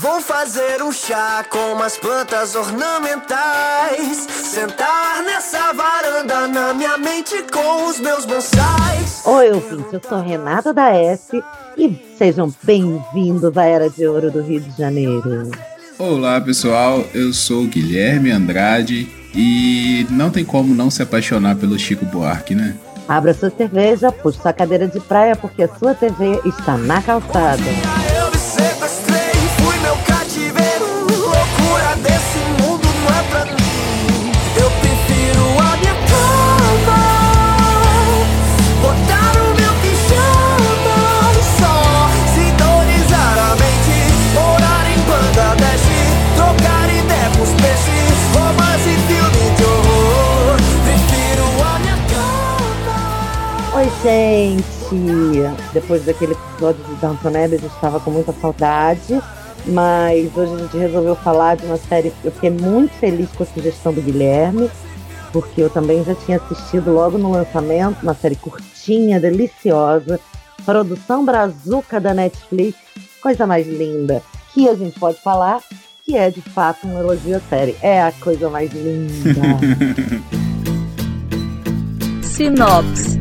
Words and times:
Vou 0.00 0.20
fazer 0.20 0.82
um 0.82 0.92
chá 0.92 1.42
com 1.48 1.72
umas 1.72 1.96
plantas 1.96 2.54
ornamentais. 2.54 4.26
Sentar 4.28 5.22
nessa 5.24 5.72
varanda 5.72 6.46
na 6.48 6.74
minha 6.74 6.98
mente 6.98 7.42
com 7.50 7.88
os 7.88 7.98
meus 7.98 8.26
bonsais. 8.26 9.22
Oi, 9.24 9.52
ouvintes, 9.52 9.92
eu 9.92 10.00
sou 10.06 10.20
Renata 10.20 10.74
da 10.74 10.90
S 10.90 11.42
e 11.78 11.98
sejam 12.18 12.52
bem-vindos 12.62 13.56
à 13.56 13.64
Era 13.64 13.88
de 13.88 14.06
Ouro 14.06 14.30
do 14.30 14.42
Rio 14.42 14.60
de 14.60 14.76
Janeiro. 14.76 15.50
Olá 15.98 16.40
pessoal, 16.42 17.02
eu 17.14 17.32
sou 17.32 17.64
Guilherme 17.64 18.30
Andrade 18.30 19.08
e 19.34 20.06
não 20.10 20.28
tem 20.28 20.44
como 20.44 20.74
não 20.74 20.90
se 20.90 21.02
apaixonar 21.02 21.56
pelo 21.56 21.78
Chico 21.78 22.04
Buarque, 22.04 22.54
né? 22.54 22.76
Abra 23.08 23.32
sua 23.32 23.48
cerveja, 23.48 24.12
puxe 24.12 24.42
sua 24.42 24.52
cadeira 24.52 24.86
de 24.86 25.00
praia 25.00 25.34
porque 25.34 25.62
a 25.62 25.68
sua 25.78 25.94
TV 25.94 26.40
está 26.44 26.76
na 26.76 27.00
calçada. 27.00 28.15
Gente! 54.06 55.42
Depois 55.72 56.04
daquele 56.04 56.32
episódio 56.32 56.84
de 56.84 56.94
Downton 57.00 57.28
Abbey, 57.28 57.56
a 57.56 57.58
gente 57.58 57.74
estava 57.74 57.98
com 57.98 58.12
muita 58.12 58.32
saudade, 58.32 59.20
mas 59.66 60.30
hoje 60.36 60.54
a 60.54 60.58
gente 60.58 60.76
resolveu 60.76 61.16
falar 61.16 61.56
de 61.56 61.66
uma 61.66 61.76
série 61.76 62.12
eu 62.22 62.30
fiquei 62.30 62.50
muito 62.50 62.92
feliz 62.94 63.28
com 63.32 63.42
a 63.42 63.46
sugestão 63.46 63.92
do 63.92 64.00
Guilherme, 64.00 64.70
porque 65.32 65.60
eu 65.60 65.68
também 65.68 66.04
já 66.04 66.14
tinha 66.14 66.36
assistido 66.36 66.92
logo 66.92 67.18
no 67.18 67.32
lançamento, 67.32 68.00
uma 68.00 68.14
série 68.14 68.36
curtinha, 68.36 69.18
deliciosa, 69.18 70.20
produção 70.64 71.24
brazuca 71.24 72.00
da 72.00 72.14
Netflix, 72.14 72.78
coisa 73.20 73.44
mais 73.44 73.66
linda, 73.66 74.22
que 74.54 74.68
a 74.68 74.74
gente 74.74 75.00
pode 75.00 75.20
falar 75.20 75.60
que 76.04 76.16
é 76.16 76.30
de 76.30 76.40
fato 76.40 76.86
um 76.86 76.96
elogio 76.96 77.36
à 77.36 77.40
série. 77.40 77.74
É 77.82 78.00
a 78.00 78.12
coisa 78.12 78.48
mais 78.48 78.72
linda. 78.72 79.42
Sinopse. 82.22 83.15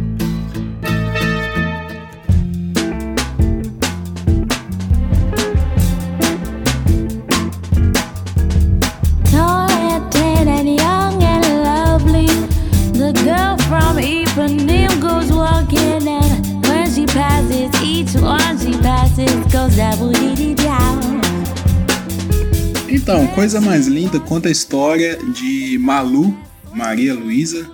Então, 23.05 23.27
Coisa 23.27 23.61
Mais 23.61 23.85
Linda 23.85 24.19
conta 24.19 24.49
a 24.49 24.51
história 24.51 25.19
de 25.31 25.77
Malu, 25.77 26.35
Maria 26.73 27.13
Luísa, 27.13 27.69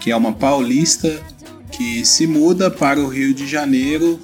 que 0.00 0.10
é 0.10 0.16
uma 0.16 0.32
paulista 0.32 1.20
que 1.70 2.02
se 2.02 2.26
muda 2.26 2.70
para 2.70 2.98
o 2.98 3.06
Rio 3.06 3.34
de 3.34 3.46
Janeiro 3.46 4.18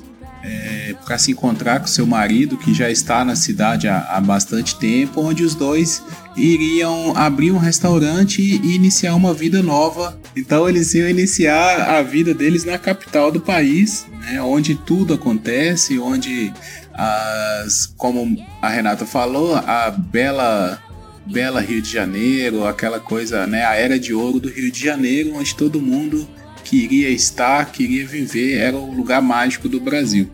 para 1.05 1.19
se 1.19 1.33
encontrar 1.33 1.81
com 1.81 1.87
seu 1.87 2.07
marido, 2.07 2.57
que 2.57 2.73
já 2.73 2.91
está 2.91 3.23
na 3.25 3.37
cidade 3.37 3.87
há, 3.87 3.99
há 3.99 4.21
bastante 4.21 4.77
tempo, 4.77 5.21
onde 5.21 5.45
os 5.45 5.55
dois 5.55 6.03
iriam 6.37 7.15
abrir 7.17 7.51
um 7.51 7.59
restaurante 7.59 8.41
e 8.41 8.75
iniciar 8.75 9.15
uma 9.15 9.35
vida 9.35 9.63
nova. 9.63 10.19
Então 10.35 10.69
eles 10.69 10.95
iam 10.95 11.09
iniciar 11.09 11.99
a 11.99 12.03
vida 12.03 12.33
deles 12.33 12.65
na 12.65 12.79
capital 12.79 13.31
do 13.31 13.41
país, 13.41 14.07
né, 14.21 14.41
onde 14.41 14.75
tudo 14.75 15.15
acontece, 15.15 15.99
onde 15.99 16.53
as, 16.97 17.87
como 17.97 18.37
a 18.63 18.69
Renata 18.69 19.05
falou, 19.05 19.55
a 19.55 19.91
bela 19.91 20.83
bela 21.27 21.61
Rio 21.61 21.83
de 21.83 21.91
Janeiro, 21.91 22.65
aquela 22.65 23.01
coisa, 23.01 23.49
né, 23.49 23.65
a 23.65 23.75
era 23.75 23.99
de 23.99 24.15
ouro 24.15 24.39
do 24.39 24.49
Rio 24.49 24.71
de 24.71 24.85
Janeiro, 24.85 25.35
onde 25.35 25.57
todo 25.57 25.83
mundo 25.83 26.27
queria 26.63 27.11
estar, 27.11 27.73
queria 27.73 28.07
viver, 28.07 28.59
era 28.59 28.77
o 28.77 28.95
lugar 28.95 29.21
mágico 29.21 29.69
do 29.69 29.81
Brasil. 29.81 30.31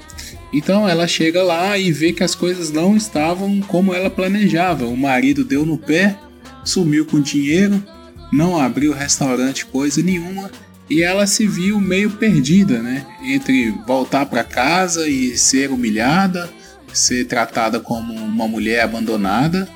Então 0.52 0.86
ela 0.86 1.08
chega 1.08 1.42
lá 1.42 1.78
e 1.78 1.90
vê 1.90 2.12
que 2.12 2.22
as 2.22 2.34
coisas 2.34 2.70
não 2.70 2.94
estavam 2.94 3.60
como 3.62 3.94
ela 3.94 4.10
planejava. 4.10 4.84
O 4.84 4.96
marido 4.96 5.44
deu 5.44 5.64
no 5.64 5.78
pé, 5.78 6.18
sumiu 6.62 7.06
com 7.06 7.20
dinheiro, 7.20 7.82
não 8.30 8.60
abriu 8.60 8.92
restaurante 8.92 9.64
coisa 9.64 10.02
nenhuma 10.02 10.50
e 10.88 11.02
ela 11.02 11.26
se 11.26 11.46
viu 11.46 11.80
meio 11.80 12.10
perdida, 12.10 12.82
né? 12.82 13.06
Entre 13.22 13.70
voltar 13.86 14.26
para 14.26 14.44
casa 14.44 15.08
e 15.08 15.36
ser 15.36 15.70
humilhada, 15.70 16.50
ser 16.92 17.24
tratada 17.26 17.80
como 17.80 18.14
uma 18.14 18.46
mulher 18.46 18.82
abandonada 18.82 19.68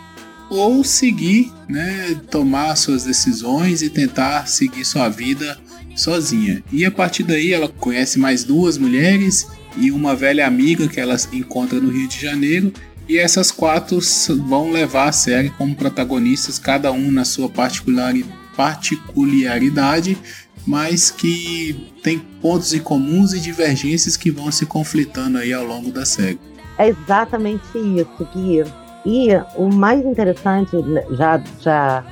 ou 0.49 0.85
seguir, 0.85 1.53
né, 1.69 2.15
tomar 2.31 2.77
suas 2.77 3.05
decisões 3.05 3.83
e 3.83 3.91
tentar 3.91 4.47
seguir 4.47 4.85
sua 4.85 5.09
vida 5.09 5.59
sozinha. 5.97 6.63
E 6.71 6.85
a 6.85 6.91
partir 6.91 7.25
daí 7.25 7.53
ela 7.53 7.69
conhece 7.69 8.19
mais 8.19 8.45
duas 8.45 8.79
mulheres 8.79 9.49
e 9.77 9.91
uma 9.91 10.15
velha 10.15 10.47
amiga 10.47 10.87
que 10.87 11.01
ela 11.01 11.17
encontra 11.33 11.81
no 11.81 11.91
Rio 11.91 12.07
de 12.07 12.21
Janeiro. 12.21 12.73
E 13.09 13.19
essas 13.19 13.51
quatro 13.51 13.99
vão 14.47 14.71
levar 14.71 15.09
a 15.09 15.13
série 15.13 15.51
como 15.51 15.75
protagonistas, 15.75 16.59
cada 16.59 16.93
um 16.93 17.11
na 17.11 17.25
sua 17.25 17.49
particulari 17.49 18.25
particularidade, 18.57 20.17
mas 20.67 21.11
que 21.11 21.93
tem 22.03 22.19
pontos 22.19 22.75
em 22.75 22.81
comuns 22.81 23.33
e 23.33 23.41
divergências 23.41 24.17
que 24.17 24.31
vão 24.31 24.51
se 24.51 24.67
conflitando 24.67 25.39
aí 25.39 25.53
ao 25.53 25.65
longo 25.65 25.91
da 25.93 26.05
série. 26.05 26.41
É 26.79 26.89
exatamente 26.89 27.65
isso, 27.75 28.29
Gui. 28.35 28.65
E 29.05 29.29
o 29.55 29.73
mais 29.73 30.05
interessante, 30.05 30.77
já, 31.13 31.41
já 31.61 32.05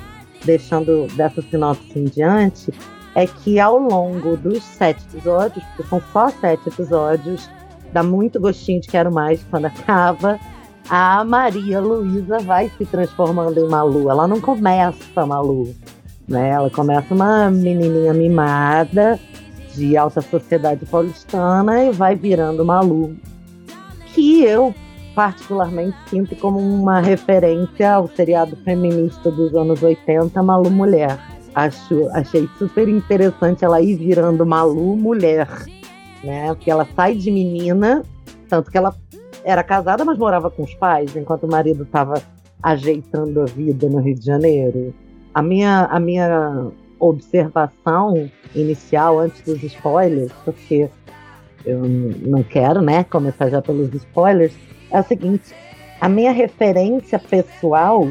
deixando 0.44 1.08
dessa 1.16 1.42
sinopse 1.42 1.98
em 1.98 2.04
diante, 2.04 2.72
é 3.14 3.26
que 3.26 3.58
ao 3.58 3.78
longo 3.78 4.36
dos 4.36 4.62
sete 4.62 5.02
episódios, 5.12 5.64
porque 5.64 5.88
são 5.88 6.02
só 6.12 6.28
sete 6.30 6.68
episódios, 6.68 7.48
dá 7.92 8.02
muito 8.02 8.40
gostinho 8.40 8.80
de 8.80 8.88
quero 8.88 9.12
mais 9.12 9.42
quando 9.50 9.66
acaba, 9.66 10.38
a 10.88 11.24
Maria 11.24 11.80
Luísa 11.80 12.38
vai 12.40 12.70
se 12.76 12.84
transformando 12.84 13.58
em 13.58 13.68
Malu. 13.68 14.10
Ela 14.10 14.28
não 14.28 14.40
começa 14.40 15.26
Malu, 15.26 15.74
né? 16.28 16.50
Ela 16.50 16.70
começa 16.70 17.14
uma 17.14 17.50
menininha 17.50 18.12
mimada 18.14 19.18
de 19.74 19.96
alta 19.96 20.20
sociedade 20.20 20.86
paulistana 20.86 21.84
e 21.84 21.90
vai 21.90 22.14
virando 22.14 22.64
Malu. 22.64 23.16
Que 24.14 24.44
eu 24.44 24.74
particularmente 25.14 25.96
sinto 26.08 26.34
como 26.36 26.58
uma 26.58 27.00
referência 27.00 27.94
ao 27.94 28.08
seriado 28.08 28.56
feminista 28.64 29.30
dos 29.30 29.54
anos 29.54 29.82
80, 29.82 30.42
Malu 30.42 30.70
Mulher. 30.70 31.18
Acho, 31.54 32.08
achei 32.12 32.48
super 32.58 32.88
interessante 32.88 33.64
ela 33.64 33.80
ir 33.80 33.96
virando 33.96 34.44
Malu 34.44 34.96
mulher, 34.96 35.48
né? 36.24 36.48
Porque 36.48 36.68
ela 36.68 36.86
sai 36.96 37.14
de 37.14 37.30
menina, 37.30 38.02
tanto 38.48 38.72
que 38.72 38.76
ela 38.76 38.92
era 39.44 39.62
casada, 39.62 40.04
mas 40.04 40.18
morava 40.18 40.50
com 40.50 40.64
os 40.64 40.74
pais, 40.74 41.14
enquanto 41.14 41.44
o 41.44 41.50
marido 41.50 41.84
estava 41.84 42.20
ajeitando 42.60 43.42
a 43.42 43.44
vida 43.44 43.88
no 43.88 44.00
Rio 44.00 44.16
de 44.16 44.24
Janeiro. 44.24 44.92
A 45.34 45.42
minha, 45.42 45.86
a 45.90 45.98
minha 45.98 46.70
observação 46.98 48.30
inicial, 48.54 49.18
antes 49.18 49.42
dos 49.42 49.62
spoilers, 49.62 50.32
porque 50.44 50.88
eu 51.64 51.82
não 51.84 52.42
quero, 52.42 52.80
né, 52.80 53.04
começar 53.04 53.50
já 53.50 53.60
pelos 53.60 53.92
spoilers, 53.92 54.54
é 54.90 55.00
o 55.00 55.02
seguinte: 55.02 55.54
a 56.00 56.08
minha 56.08 56.32
referência 56.32 57.18
pessoal 57.18 58.08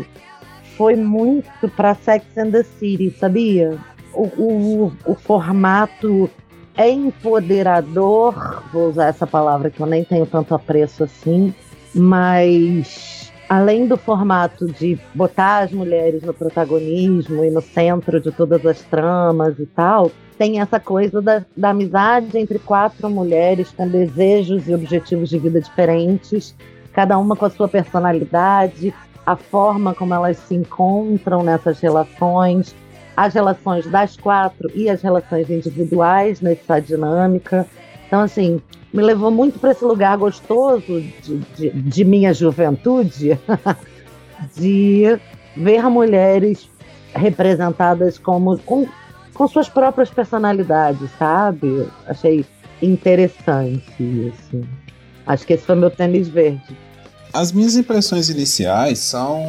foi 0.76 0.96
muito 0.96 1.70
para 1.76 1.96
Sex 1.96 2.26
and 2.38 2.52
the 2.52 2.64
City, 2.64 3.12
sabia? 3.12 3.78
O, 4.14 4.24
o, 4.24 4.94
o 5.06 5.16
formato 5.16 6.30
é 6.76 6.90
empoderador, 6.90 8.64
vou 8.72 8.90
usar 8.90 9.08
essa 9.08 9.28
palavra 9.28 9.70
que 9.70 9.80
eu 9.80 9.86
nem 9.86 10.04
tenho 10.04 10.26
tanto 10.26 10.56
apreço 10.56 11.04
assim, 11.04 11.54
mas 11.94 13.23
além 13.54 13.86
do 13.86 13.96
formato 13.96 14.66
de 14.66 14.98
botar 15.14 15.60
as 15.60 15.72
mulheres 15.72 16.24
no 16.24 16.34
protagonismo 16.34 17.46
e 17.46 17.52
no 17.52 17.62
centro 17.62 18.20
de 18.20 18.32
todas 18.32 18.66
as 18.66 18.82
tramas 18.82 19.60
e 19.60 19.66
tal, 19.68 20.12
tem 20.40 20.60
essa 20.60 20.80
coisa 20.80 21.22
da, 21.22 21.46
da 21.56 21.70
amizade 21.70 22.36
entre 22.36 22.58
quatro 22.58 23.08
mulheres 23.12 23.70
com 23.70 23.88
desejos 23.88 24.68
e 24.68 24.74
objetivos 24.74 25.30
de 25.30 25.38
vida 25.38 25.62
diferentes, 25.62 26.56
cada 26.94 27.16
uma 27.20 27.36
com 27.36 27.46
a 27.46 27.50
sua 27.52 27.68
personalidade, 27.68 28.92
a 29.24 29.36
forma 29.36 29.94
como 29.94 30.16
elas 30.16 30.38
se 30.38 30.56
encontram 30.56 31.44
nessas 31.44 31.80
relações, 31.80 32.76
as 33.16 33.36
relações 33.36 33.86
das 33.86 34.18
quatro 34.18 34.72
e 34.74 34.90
as 34.90 35.04
relações 35.04 35.48
individuais 35.52 36.42
nessa 36.42 36.80
dinâmica. 36.80 37.68
Então, 38.14 38.22
assim, 38.22 38.62
me 38.94 39.02
levou 39.02 39.32
muito 39.32 39.58
para 39.58 39.72
esse 39.72 39.84
lugar 39.84 40.16
gostoso 40.20 41.02
de, 41.24 41.38
de, 41.58 41.70
de 41.72 42.06
minha 42.06 42.32
juventude, 42.32 43.40
de 44.56 45.20
ver 45.58 45.82
mulheres 45.90 46.70
representadas 47.16 48.20
como 48.20 48.56
com, 48.60 48.88
com 49.34 49.48
suas 49.48 49.68
próprias 49.68 50.12
personalidades, 50.12 51.10
sabe? 51.18 51.88
Achei 52.06 52.46
interessante 52.84 53.84
isso. 54.00 54.62
Acho 55.26 55.48
que 55.48 55.54
esse 55.54 55.66
foi 55.66 55.74
meu 55.74 55.90
tênis 55.90 56.28
verde. 56.28 56.78
As 57.34 57.52
minhas 57.52 57.76
impressões 57.76 58.30
iniciais 58.30 59.00
são. 59.00 59.44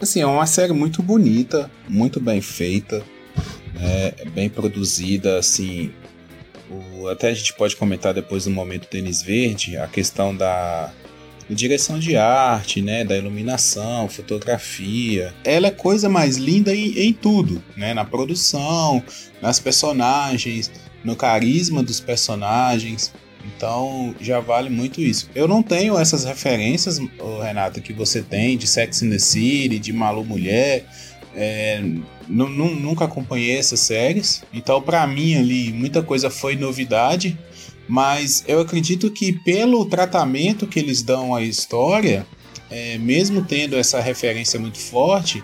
Assim, 0.00 0.20
é 0.20 0.26
uma 0.26 0.46
série 0.46 0.72
muito 0.72 1.04
bonita, 1.04 1.70
muito 1.88 2.18
bem 2.18 2.40
feita, 2.40 3.00
né, 3.74 4.10
bem 4.34 4.50
produzida, 4.50 5.38
assim. 5.38 5.92
Até 7.10 7.28
a 7.28 7.34
gente 7.34 7.52
pode 7.54 7.76
comentar 7.76 8.14
depois 8.14 8.44
do 8.44 8.50
momento 8.50 8.86
tênis 8.86 9.22
verde 9.22 9.76
a 9.76 9.86
questão 9.86 10.34
da 10.34 10.92
direção 11.54 11.98
de 11.98 12.16
arte, 12.16 12.80
né, 12.80 13.04
da 13.04 13.16
iluminação, 13.16 14.08
fotografia. 14.08 15.34
Ela 15.44 15.68
é 15.68 15.70
coisa 15.70 16.08
mais 16.08 16.36
linda 16.36 16.74
em, 16.74 16.98
em 16.98 17.12
tudo, 17.12 17.62
né, 17.76 17.92
na 17.92 18.04
produção, 18.04 19.02
nas 19.42 19.58
personagens, 19.58 20.70
no 21.02 21.16
carisma 21.16 21.82
dos 21.82 21.98
personagens. 21.98 23.12
Então 23.44 24.14
já 24.20 24.38
vale 24.38 24.68
muito 24.68 25.00
isso. 25.00 25.28
Eu 25.34 25.48
não 25.48 25.62
tenho 25.62 25.98
essas 25.98 26.24
referências, 26.24 26.98
Renato, 27.42 27.80
que 27.80 27.92
você 27.92 28.22
tem 28.22 28.56
de 28.56 28.66
Sex 28.66 29.02
and 29.02 29.10
the 29.10 29.18
City, 29.18 29.78
de 29.78 29.92
Malu 29.92 30.24
Mulher. 30.24 30.84
É, 31.34 31.82
nunca 32.28 33.04
acompanhei 33.04 33.56
essas 33.56 33.80
séries, 33.80 34.42
então 34.52 34.82
para 34.82 35.06
mim 35.06 35.36
ali 35.36 35.72
muita 35.72 36.02
coisa 36.02 36.28
foi 36.28 36.56
novidade, 36.56 37.38
mas 37.88 38.44
eu 38.48 38.60
acredito 38.60 39.10
que 39.10 39.32
pelo 39.32 39.84
tratamento 39.84 40.66
que 40.66 40.78
eles 40.78 41.02
dão 41.02 41.34
à 41.34 41.42
história, 41.42 42.26
é, 42.68 42.98
mesmo 42.98 43.44
tendo 43.44 43.76
essa 43.76 44.00
referência 44.00 44.58
muito 44.58 44.78
forte, 44.78 45.42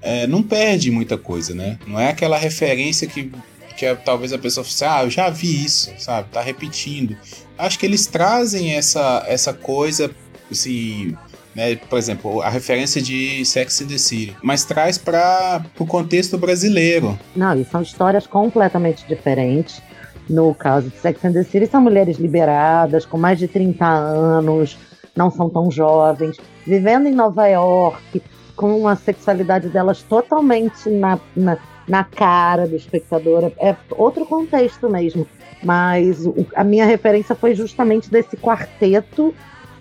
é, 0.00 0.26
não 0.26 0.42
perde 0.42 0.90
muita 0.90 1.18
coisa, 1.18 1.54
né? 1.54 1.78
Não 1.86 1.98
é 1.98 2.10
aquela 2.10 2.38
referência 2.38 3.06
que 3.06 3.30
que 3.76 3.94
talvez 3.96 4.32
a 4.32 4.38
pessoa 4.38 4.64
fosse, 4.64 4.84
ah, 4.84 5.04
eu 5.04 5.10
já 5.10 5.28
vi 5.28 5.64
isso, 5.64 5.92
sabe? 5.98 6.30
Tá 6.32 6.40
repetindo. 6.40 7.16
Acho 7.58 7.78
que 7.78 7.86
eles 7.86 8.06
trazem 8.06 8.74
essa, 8.74 9.22
essa 9.28 9.52
coisa, 9.52 10.10
assim, 10.50 11.14
né? 11.56 11.74
Por 11.74 11.98
exemplo, 11.98 12.42
a 12.42 12.50
referência 12.50 13.00
de 13.00 13.42
Sex 13.46 13.80
and 13.80 13.86
the 13.86 13.96
City, 13.96 14.36
mas 14.42 14.64
traz 14.66 14.98
para 14.98 15.64
o 15.78 15.86
contexto 15.86 16.36
brasileiro. 16.36 17.18
Não, 17.34 17.58
e 17.58 17.64
são 17.64 17.80
histórias 17.80 18.26
completamente 18.26 19.06
diferentes. 19.08 19.82
No 20.28 20.54
caso 20.54 20.90
de 20.90 20.98
Sex 20.98 21.24
and 21.24 21.32
the 21.32 21.42
City, 21.42 21.66
são 21.66 21.80
mulheres 21.80 22.18
liberadas, 22.18 23.06
com 23.06 23.16
mais 23.16 23.38
de 23.38 23.48
30 23.48 23.86
anos, 23.86 24.76
não 25.16 25.30
são 25.30 25.48
tão 25.48 25.70
jovens, 25.70 26.36
vivendo 26.66 27.06
em 27.06 27.12
Nova 27.12 27.46
York, 27.46 28.22
com 28.54 28.86
a 28.86 28.94
sexualidade 28.94 29.68
delas 29.68 30.02
totalmente 30.02 30.90
na, 30.90 31.18
na 31.34 31.56
na 31.88 32.02
cara 32.02 32.66
do 32.66 32.74
espectador. 32.74 33.52
É 33.58 33.76
outro 33.92 34.26
contexto 34.26 34.90
mesmo. 34.90 35.26
Mas 35.62 36.26
o, 36.26 36.46
a 36.54 36.62
minha 36.64 36.84
referência 36.84 37.34
foi 37.34 37.54
justamente 37.54 38.10
desse 38.10 38.36
quarteto 38.36 39.34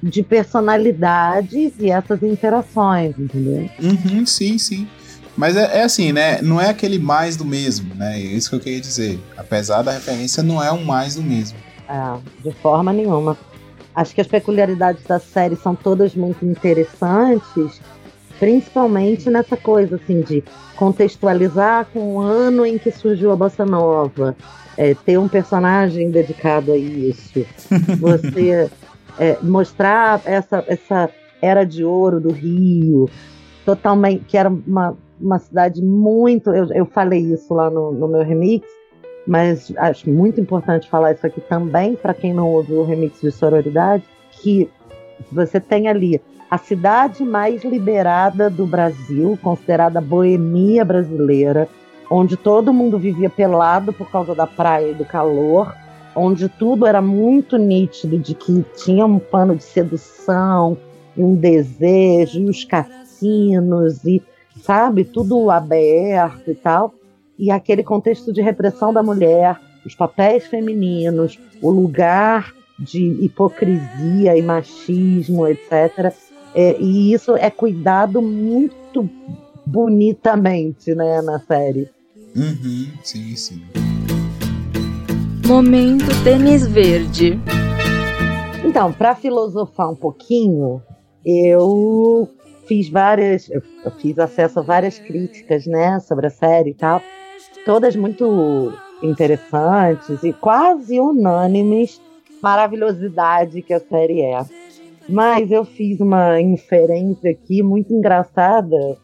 de 0.10 0.22
personalidades 0.22 1.74
e 1.80 1.90
essas 1.90 2.22
interações, 2.22 3.18
entendeu? 3.18 3.70
Uhum, 3.82 4.26
sim, 4.26 4.58
sim. 4.58 4.88
Mas 5.36 5.58
é, 5.58 5.80
é, 5.80 5.84
assim, 5.84 6.12
né? 6.12 6.42
Não 6.42 6.62
é 6.62 6.70
aquele 6.70 7.00
mais 7.00 7.36
do 7.36 7.44
mesmo, 7.44 7.94
né? 7.96 8.20
É 8.20 8.22
isso 8.22 8.50
que 8.50 8.56
eu 8.56 8.60
queria 8.60 8.80
dizer. 8.80 9.20
Apesar 9.36 9.82
da 9.82 9.92
referência, 9.92 10.44
não 10.44 10.64
é 10.64 10.72
um 10.72 10.86
mais 10.86 11.16
do 11.16 11.24
mesmo. 11.24 11.58
É, 11.90 12.18
de 12.48 12.56
forma 12.56 12.94
nenhuma. 12.94 13.36
Acho 13.94 14.14
que 14.14 14.22
as 14.22 14.28
peculiaridades 14.28 15.04
da 15.04 15.20
série 15.20 15.56
são 15.56 15.76
todas 15.76 16.14
muito 16.14 16.46
interessantes 16.46 17.82
principalmente 18.40 19.30
nessa 19.30 19.56
coisa 19.56 19.96
assim 19.96 20.22
de 20.22 20.44
contextualizar 20.76 21.88
com 21.94 22.16
o 22.16 22.20
ano 22.20 22.66
em 22.66 22.78
que 22.78 22.92
surgiu 22.92 23.32
a 23.32 23.36
bossa 23.36 23.66
nova, 23.66 24.36
é, 24.78 24.94
ter 24.94 25.18
um 25.18 25.28
personagem 25.28 26.12
dedicado 26.12 26.74
a 26.74 26.78
isso, 26.78 27.46
você 28.00 28.70
é, 29.20 29.38
mostrar 29.42 30.22
essa 30.26 30.64
essa 30.68 31.10
era 31.42 31.64
de 31.64 31.84
ouro 31.84 32.20
do 32.20 32.32
Rio, 32.32 33.10
totalmente 33.66 34.26
que 34.26 34.38
era 34.38 34.50
uma, 34.50 34.98
uma 35.20 35.40
cidade 35.40 35.82
muito, 35.82 36.52
eu, 36.52 36.72
eu 36.74 36.86
falei 36.86 37.20
isso 37.20 37.54
lá 37.54 37.70
no, 37.70 37.92
no 37.92 38.08
meu 38.08 38.24
remix, 38.24 38.68
mas 39.28 39.74
acho 39.78 40.10
muito 40.10 40.40
importante 40.40 40.90
falar 40.90 41.14
isso 41.14 41.26
aqui 41.26 41.42
também 41.42 41.96
para 41.96 42.14
quem 42.14 42.34
não 42.34 42.50
ouviu 42.50 42.80
o 42.80 42.86
remix 42.86 43.22
de 43.22 43.32
sororidade, 43.32 44.04
que 44.32 44.70
você 45.32 45.60
tem 45.60 45.88
ali 45.88 46.22
a 46.50 46.58
cidade 46.58 47.24
mais 47.24 47.64
liberada 47.64 48.50
do 48.50 48.68
Brasil, 48.68 49.38
considerada 49.42 50.00
boemia 50.00 50.86
brasileira, 50.86 51.68
onde 52.10 52.38
todo 52.38 52.74
mundo 52.74 53.00
vivia 53.00 53.30
pelado 53.30 53.92
por 53.92 54.10
causa 54.12 54.36
da 54.36 54.46
praia 54.46 54.92
e 54.92 54.94
do 54.94 55.04
calor, 55.06 55.74
onde 56.16 56.48
tudo 56.48 56.86
era 56.86 57.02
muito 57.02 57.58
nítido 57.58 58.18
de 58.18 58.34
que 58.34 58.64
tinha 58.78 59.06
um 59.06 59.20
pano 59.20 59.56
de 59.56 59.64
sedução 59.64 60.78
e 61.16 61.22
um 61.22 61.36
desejo, 61.36 62.40
e 62.40 62.50
os 62.50 62.64
cassinos, 62.64 64.04
e 64.06 64.22
sabe, 64.62 65.04
tudo 65.04 65.52
aberto 65.52 66.52
e 66.52 66.56
tal. 66.56 66.94
E 67.38 67.52
aquele 67.52 67.84
contexto 67.84 68.32
de 68.32 68.42
repressão 68.42 68.94
da 68.94 69.04
mulher, 69.04 69.60
os 69.86 69.94
papéis 69.94 70.48
femininos, 70.48 71.38
o 71.62 71.70
lugar 71.70 72.54
de 72.80 73.24
hipocrisia 73.24 74.38
e 74.38 74.42
machismo, 74.42 75.48
etc. 75.48 76.14
É, 76.54 76.80
e 76.80 77.14
isso 77.14 77.36
é 77.36 77.50
cuidado 77.50 78.22
muito 78.22 79.10
bonitamente, 79.66 80.94
né, 80.94 81.22
na 81.22 81.40
série. 81.40 81.90
Uhum, 82.36 82.88
sim, 83.04 83.36
sim. 83.36 83.85
Momento 85.48 86.06
tênis 86.24 86.66
verde. 86.66 87.40
Então, 88.64 88.92
para 88.92 89.14
filosofar 89.14 89.92
um 89.92 89.96
pouquinho, 89.96 90.82
eu 91.24 92.28
fiz 92.68 92.90
várias, 92.90 93.48
eu 93.52 93.92
fiz 94.02 94.18
acesso 94.18 94.60
a 94.60 94.64
várias 94.64 94.98
críticas, 94.98 95.68
né, 95.68 96.00
sobre 96.00 96.26
a 96.26 96.30
série 96.32 96.72
e 96.72 96.74
tal, 96.74 97.00
todas 97.64 97.96
muito 97.96 98.74
interessantes 99.04 100.24
e 100.24 100.34
quase 100.34 101.00
unânimes, 101.00 102.02
maravilhosidade 102.42 103.62
que 103.62 103.74
a 103.74 103.80
série 103.80 104.22
é. 104.22 104.44
Mas 105.08 105.52
eu 105.52 105.64
fiz 105.64 106.00
uma 106.00 106.42
inferência 106.42 107.30
aqui 107.30 107.62
muito 107.62 107.94
engraçada. 107.94 108.98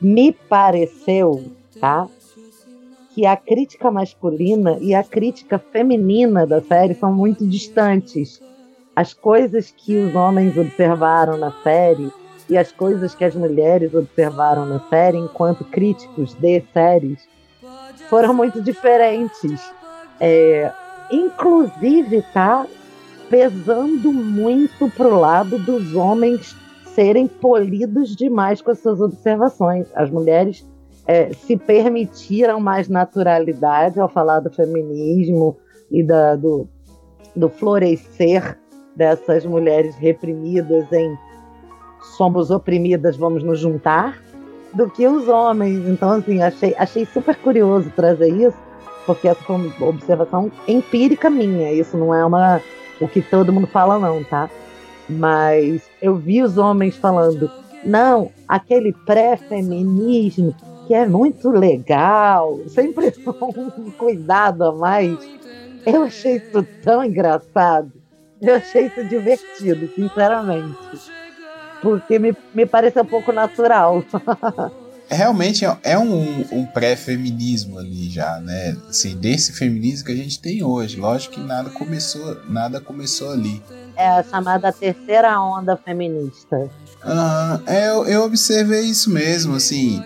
Me 0.00 0.32
pareceu, 0.32 1.42
tá? 1.80 2.06
Que 3.20 3.26
a 3.26 3.36
crítica 3.36 3.90
masculina 3.90 4.78
e 4.80 4.94
a 4.94 5.04
crítica 5.04 5.58
feminina 5.58 6.46
da 6.46 6.62
série 6.62 6.94
são 6.94 7.12
muito 7.12 7.46
distantes. 7.46 8.40
As 8.96 9.12
coisas 9.12 9.70
que 9.70 9.94
os 9.94 10.14
homens 10.14 10.56
observaram 10.56 11.36
na 11.36 11.52
série 11.62 12.10
e 12.48 12.56
as 12.56 12.72
coisas 12.72 13.14
que 13.14 13.22
as 13.22 13.34
mulheres 13.34 13.92
observaram 13.92 14.64
na 14.64 14.80
série 14.88 15.18
enquanto 15.18 15.66
críticos 15.66 16.32
de 16.32 16.62
séries 16.72 17.28
foram 18.08 18.32
muito 18.32 18.62
diferentes. 18.62 19.70
É, 20.18 20.72
inclusive, 21.12 22.22
tá? 22.32 22.66
pesando 23.28 24.14
muito 24.14 24.90
pro 24.96 25.20
lado 25.20 25.58
dos 25.58 25.94
homens 25.94 26.56
serem 26.94 27.26
polidos 27.26 28.16
demais 28.16 28.62
com 28.62 28.70
as 28.70 28.78
suas 28.78 28.98
observações. 28.98 29.88
As 29.94 30.08
mulheres 30.08 30.66
é, 31.10 31.32
se 31.32 31.56
permitiram 31.56 32.60
mais 32.60 32.88
naturalidade 32.88 33.98
ao 33.98 34.08
falar 34.08 34.38
do 34.38 34.48
feminismo 34.48 35.56
e 35.90 36.04
da, 36.04 36.36
do, 36.36 36.68
do 37.34 37.48
florescer 37.48 38.56
dessas 38.94 39.44
mulheres 39.44 39.96
reprimidas 39.96 40.86
em 40.92 41.18
somos 42.16 42.52
oprimidas, 42.52 43.16
vamos 43.16 43.42
nos 43.42 43.58
juntar, 43.58 44.22
do 44.72 44.88
que 44.88 45.04
os 45.08 45.26
homens. 45.26 45.88
Então, 45.88 46.12
assim, 46.12 46.40
achei, 46.42 46.76
achei 46.78 47.04
super 47.04 47.34
curioso 47.34 47.90
trazer 47.96 48.28
isso, 48.28 48.56
porque 49.04 49.26
essa 49.26 49.42
foi 49.42 49.56
uma 49.56 49.86
observação 49.88 50.52
empírica 50.68 51.28
minha. 51.28 51.72
Isso 51.72 51.98
não 51.98 52.14
é 52.14 52.24
uma 52.24 52.60
o 53.00 53.08
que 53.08 53.20
todo 53.20 53.52
mundo 53.52 53.66
fala 53.66 53.98
não, 53.98 54.22
tá? 54.22 54.48
Mas 55.08 55.82
eu 56.00 56.14
vi 56.14 56.40
os 56.40 56.56
homens 56.56 56.96
falando, 56.96 57.50
não, 57.84 58.30
aquele 58.46 58.92
pré-feminismo 58.92 60.54
que 60.90 60.94
é 60.94 61.06
muito 61.06 61.50
legal, 61.50 62.58
sempre 62.66 63.14
um 63.56 63.92
cuidado 63.92 64.64
a 64.64 64.74
mais. 64.74 65.16
Eu 65.86 66.02
achei 66.02 66.38
isso 66.38 66.66
tão 66.82 67.04
engraçado. 67.04 67.92
Eu 68.42 68.56
achei 68.56 68.86
isso 68.86 69.04
divertido, 69.04 69.88
sinceramente. 69.94 70.76
Porque 71.80 72.18
me, 72.18 72.36
me 72.52 72.66
parece 72.66 73.00
um 73.00 73.04
pouco 73.04 73.30
natural. 73.30 74.02
realmente 75.08 75.64
é, 75.64 75.78
é 75.84 75.96
um, 75.96 76.44
um 76.50 76.66
pré-feminismo 76.66 77.78
ali 77.78 78.10
já, 78.10 78.40
né? 78.40 78.76
Assim, 78.88 79.16
desse 79.16 79.52
feminismo 79.52 80.06
que 80.06 80.12
a 80.12 80.16
gente 80.16 80.40
tem 80.40 80.64
hoje. 80.64 80.98
Lógico 80.98 81.34
que 81.34 81.40
nada 81.40 81.70
começou, 81.70 82.36
nada 82.48 82.80
começou 82.80 83.30
ali. 83.30 83.62
É 83.94 84.08
a 84.08 84.24
chamada 84.24 84.72
terceira 84.72 85.40
onda 85.40 85.76
feminista. 85.76 86.56
Uhum, 86.56 87.62
é, 87.64 87.90
eu, 87.90 88.06
eu 88.06 88.24
observei 88.24 88.82
isso 88.82 89.08
mesmo, 89.08 89.54
assim. 89.54 90.02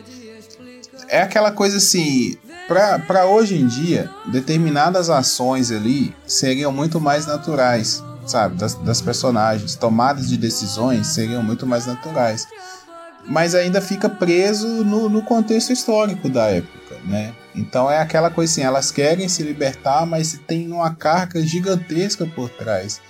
É 1.14 1.22
aquela 1.22 1.52
coisa 1.52 1.76
assim, 1.76 2.36
para 2.66 3.24
hoje 3.26 3.54
em 3.54 3.68
dia, 3.68 4.10
determinadas 4.26 5.08
ações 5.08 5.70
ali 5.70 6.12
seriam 6.26 6.72
muito 6.72 7.00
mais 7.00 7.24
naturais, 7.24 8.02
sabe? 8.26 8.56
Das, 8.56 8.74
das 8.74 9.00
personagens, 9.00 9.76
tomadas 9.76 10.28
de 10.28 10.36
decisões 10.36 11.06
seriam 11.06 11.40
muito 11.40 11.68
mais 11.68 11.86
naturais. 11.86 12.48
Mas 13.28 13.54
ainda 13.54 13.80
fica 13.80 14.08
preso 14.08 14.66
no, 14.66 15.08
no 15.08 15.22
contexto 15.22 15.72
histórico 15.72 16.28
da 16.28 16.46
época, 16.46 16.96
né? 17.04 17.32
Então 17.54 17.88
é 17.88 18.00
aquela 18.00 18.28
coisa 18.28 18.50
assim, 18.50 18.62
elas 18.62 18.90
querem 18.90 19.28
se 19.28 19.44
libertar, 19.44 20.04
mas 20.04 20.40
tem 20.48 20.66
uma 20.72 20.96
carga 20.96 21.40
gigantesca 21.46 22.26
por 22.26 22.50
trás. 22.50 23.00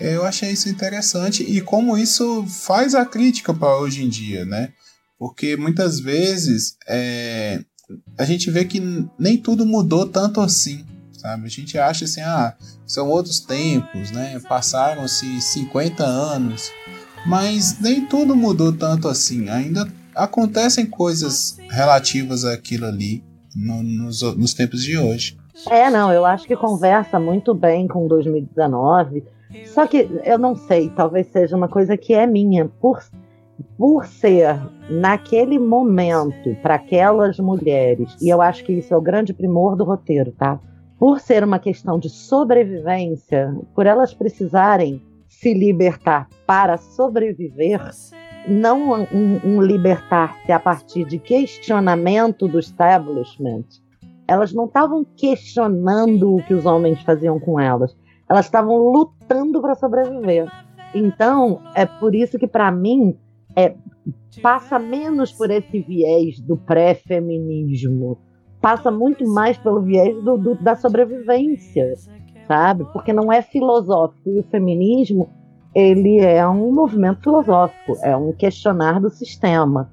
Eu 0.00 0.26
achei 0.26 0.50
isso 0.50 0.68
interessante 0.68 1.44
e 1.44 1.60
como 1.60 1.96
isso 1.96 2.44
faz 2.44 2.92
a 2.92 3.06
crítica 3.06 3.54
para 3.54 3.78
hoje 3.78 4.02
em 4.02 4.08
dia, 4.08 4.44
né? 4.44 4.70
Porque 5.22 5.56
muitas 5.56 6.00
vezes 6.00 6.76
é, 6.84 7.60
a 8.18 8.24
gente 8.24 8.50
vê 8.50 8.64
que 8.64 8.82
nem 9.16 9.36
tudo 9.36 9.64
mudou 9.64 10.04
tanto 10.04 10.40
assim, 10.40 10.84
sabe? 11.12 11.46
A 11.46 11.48
gente 11.48 11.78
acha 11.78 12.06
assim, 12.06 12.22
ah, 12.22 12.56
são 12.84 13.08
outros 13.08 13.38
tempos, 13.38 14.10
né? 14.10 14.40
Passaram-se 14.48 15.40
50 15.40 16.02
anos, 16.02 16.72
mas 17.24 17.78
nem 17.78 18.04
tudo 18.04 18.34
mudou 18.34 18.72
tanto 18.72 19.06
assim. 19.06 19.48
Ainda 19.48 19.86
acontecem 20.12 20.86
coisas 20.86 21.56
relativas 21.70 22.44
àquilo 22.44 22.86
ali 22.86 23.22
no, 23.54 23.80
nos, 23.80 24.22
nos 24.36 24.54
tempos 24.54 24.82
de 24.82 24.98
hoje. 24.98 25.38
É, 25.70 25.88
não, 25.88 26.12
eu 26.12 26.26
acho 26.26 26.48
que 26.48 26.56
conversa 26.56 27.20
muito 27.20 27.54
bem 27.54 27.86
com 27.86 28.08
2019. 28.08 29.22
Só 29.66 29.86
que 29.86 29.98
eu 30.24 30.36
não 30.36 30.56
sei, 30.56 30.90
talvez 30.90 31.28
seja 31.28 31.56
uma 31.56 31.68
coisa 31.68 31.96
que 31.96 32.12
é 32.12 32.26
minha. 32.26 32.66
Por 32.66 33.00
por 33.76 34.06
ser 34.06 34.58
naquele 34.90 35.58
momento 35.58 36.54
para 36.62 36.74
aquelas 36.74 37.38
mulheres, 37.38 38.16
e 38.20 38.28
eu 38.28 38.40
acho 38.40 38.64
que 38.64 38.72
isso 38.72 38.92
é 38.92 38.96
o 38.96 39.00
grande 39.00 39.32
primor 39.32 39.76
do 39.76 39.84
roteiro, 39.84 40.32
tá? 40.32 40.60
Por 40.98 41.20
ser 41.20 41.42
uma 41.42 41.58
questão 41.58 41.98
de 41.98 42.08
sobrevivência, 42.08 43.54
por 43.74 43.86
elas 43.86 44.14
precisarem 44.14 45.02
se 45.28 45.54
libertar 45.54 46.28
para 46.46 46.76
sobreviver, 46.76 47.80
não 48.46 48.92
um, 48.92 49.40
um 49.44 49.62
libertar-se 49.62 50.52
a 50.52 50.60
partir 50.60 51.04
de 51.04 51.18
questionamento 51.18 52.46
do 52.46 52.58
establishment. 52.58 53.64
Elas 54.28 54.52
não 54.52 54.66
estavam 54.66 55.04
questionando 55.16 56.36
o 56.36 56.42
que 56.44 56.54
os 56.54 56.66
homens 56.66 57.00
faziam 57.02 57.40
com 57.40 57.58
elas, 57.58 57.96
elas 58.28 58.46
estavam 58.46 58.76
lutando 58.76 59.60
para 59.60 59.74
sobreviver. 59.74 60.50
Então, 60.94 61.60
é 61.74 61.86
por 61.86 62.14
isso 62.14 62.38
que, 62.38 62.46
para 62.46 62.70
mim, 62.70 63.16
é, 63.56 63.74
passa 64.42 64.78
menos 64.78 65.32
por 65.32 65.50
esse 65.50 65.80
viés 65.80 66.40
do 66.40 66.56
pré-feminismo, 66.56 68.18
passa 68.60 68.90
muito 68.90 69.26
mais 69.28 69.58
pelo 69.58 69.82
viés 69.82 70.14
do, 70.22 70.36
do, 70.36 70.54
da 70.54 70.76
sobrevivência, 70.76 71.94
sabe? 72.46 72.84
Porque 72.92 73.12
não 73.12 73.32
é 73.32 73.42
filosófico 73.42 74.30
e 74.30 74.40
o 74.40 74.44
feminismo 74.44 75.28
ele 75.74 76.20
é 76.20 76.46
um 76.46 76.72
movimento 76.72 77.22
filosófico, 77.22 77.96
é 78.02 78.16
um 78.16 78.32
questionar 78.32 79.00
do 79.00 79.10
sistema, 79.10 79.90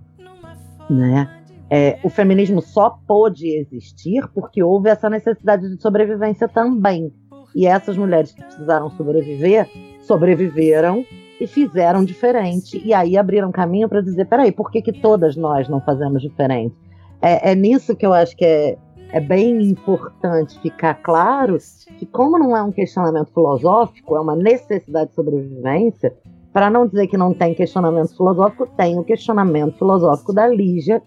né? 0.90 1.36
É, 1.72 2.00
o 2.04 2.10
feminismo 2.10 2.62
só 2.62 2.98
pôde 3.08 3.48
existir 3.48 4.28
porque 4.34 4.64
houve 4.64 4.90
essa 4.90 5.08
necessidade 5.08 5.70
de 5.70 5.80
sobrevivência 5.80 6.48
também. 6.48 7.14
E 7.56 7.68
essas 7.68 7.96
mulheres 7.96 8.32
que 8.32 8.44
precisaram 8.44 8.90
sobreviver, 8.92 9.70
sobreviveram 10.02 11.06
e 11.40 11.48
fizeram 11.48 12.04
diferente. 12.04 12.82
E 12.84 12.94
aí 12.94 13.18
abriram 13.18 13.52
caminho 13.52 13.88
para 13.88 14.02
dizer: 14.02 14.26
peraí, 14.26 14.52
por 14.52 14.70
que, 14.70 14.82
que 14.82 14.94
todas 14.94 15.36
nós 15.36 15.68
não 15.70 15.80
fazemos 15.82 16.22
diferente? 16.22 16.76
É, 17.22 17.52
é 17.52 17.56
nisso 17.56 17.96
que 17.96 18.06
eu 18.06 18.14
acho 18.14 18.36
que 18.36 18.46
é, 18.46 18.78
é 19.12 19.20
bem 19.20 19.62
importante 19.64 20.60
ficar 20.60 20.96
claro 20.96 21.58
que, 21.98 22.06
como 22.06 22.38
não 22.38 22.56
é 22.56 22.62
um 22.62 22.72
questionamento 22.72 23.34
filosófico, 23.34 24.16
é 24.16 24.22
uma 24.22 24.36
necessidade 24.36 25.10
de 25.10 25.16
sobrevivência, 25.16 26.14
para 26.52 26.70
não 26.70 26.88
dizer 26.88 27.08
que 27.08 27.18
não 27.18 27.34
tem 27.34 27.54
questionamento 27.54 28.16
filosófico, 28.16 28.68
tem 28.76 28.98
o 28.98 29.04
questionamento 29.04 29.78
filosófico 29.78 30.34
da 30.34 30.48
Lígia, 30.48 31.02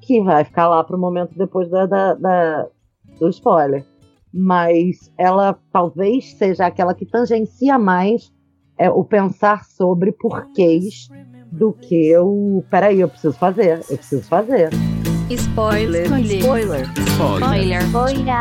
que 0.00 0.22
vai 0.22 0.44
ficar 0.44 0.68
lá 0.68 0.84
para 0.84 0.96
o 0.96 1.00
momento 1.00 1.36
depois 1.36 1.68
da, 1.68 1.86
da, 1.86 2.14
da, 2.14 2.68
do 3.18 3.28
spoiler. 3.28 3.84
Mas 4.32 5.12
ela 5.16 5.58
talvez 5.72 6.34
seja 6.34 6.66
aquela 6.66 6.94
que 6.94 7.06
tangencia 7.06 7.78
mais 7.78 8.32
é 8.78 8.90
o 8.90 9.04
pensar 9.04 9.64
sobre 9.64 10.12
porquês 10.12 11.08
do 11.50 11.72
que 11.72 12.16
o. 12.18 12.64
Peraí, 12.70 13.00
eu 13.00 13.08
preciso 13.08 13.34
fazer, 13.34 13.84
eu 13.88 13.96
preciso 13.96 14.22
fazer. 14.22 14.70
Spoiler. 15.30 16.04
Spoiler. 16.20 16.86
Spoiler. 17.08 17.82
Spoiler. 17.86 18.34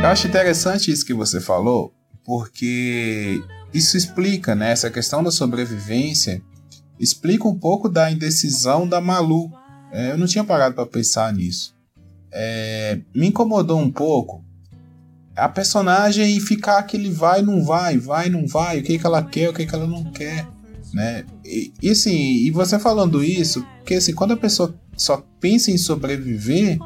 Eu 0.00 0.06
acho 0.06 0.28
interessante 0.28 0.92
isso 0.92 1.04
que 1.04 1.14
você 1.14 1.40
falou, 1.40 1.92
porque 2.24 3.42
isso 3.72 3.96
explica, 3.96 4.54
né? 4.54 4.70
Essa 4.70 4.90
questão 4.90 5.22
da 5.22 5.30
sobrevivência 5.30 6.42
explica 7.00 7.48
um 7.48 7.58
pouco 7.58 7.88
da 7.88 8.10
indecisão 8.10 8.86
da 8.86 9.00
Malu. 9.00 9.50
É, 9.90 10.12
eu 10.12 10.18
não 10.18 10.26
tinha 10.26 10.44
parado 10.44 10.74
para 10.74 10.86
pensar 10.86 11.32
nisso. 11.32 11.74
É, 12.30 13.00
me 13.14 13.28
incomodou 13.28 13.78
um 13.78 13.90
pouco 13.90 14.44
a 15.38 15.48
personagem 15.48 16.38
ficar 16.40 16.78
aquele 16.78 17.10
vai, 17.10 17.42
não 17.42 17.64
vai, 17.64 17.96
vai, 17.96 18.28
não 18.28 18.46
vai, 18.46 18.80
o 18.80 18.82
que, 18.82 18.98
que 18.98 19.06
ela 19.06 19.22
quer, 19.22 19.48
o 19.48 19.54
que, 19.54 19.64
que 19.64 19.74
ela 19.74 19.86
não 19.86 20.04
quer, 20.12 20.46
né? 20.92 21.24
E, 21.44 21.72
e 21.80 21.90
assim, 21.90 22.16
e 22.16 22.50
você 22.50 22.78
falando 22.78 23.22
isso, 23.22 23.64
porque 23.78 23.94
assim, 23.94 24.12
quando 24.12 24.32
a 24.32 24.36
pessoa 24.36 24.74
só 24.96 25.24
pensa 25.40 25.70
em 25.70 25.78
sobreviver, 25.78 26.78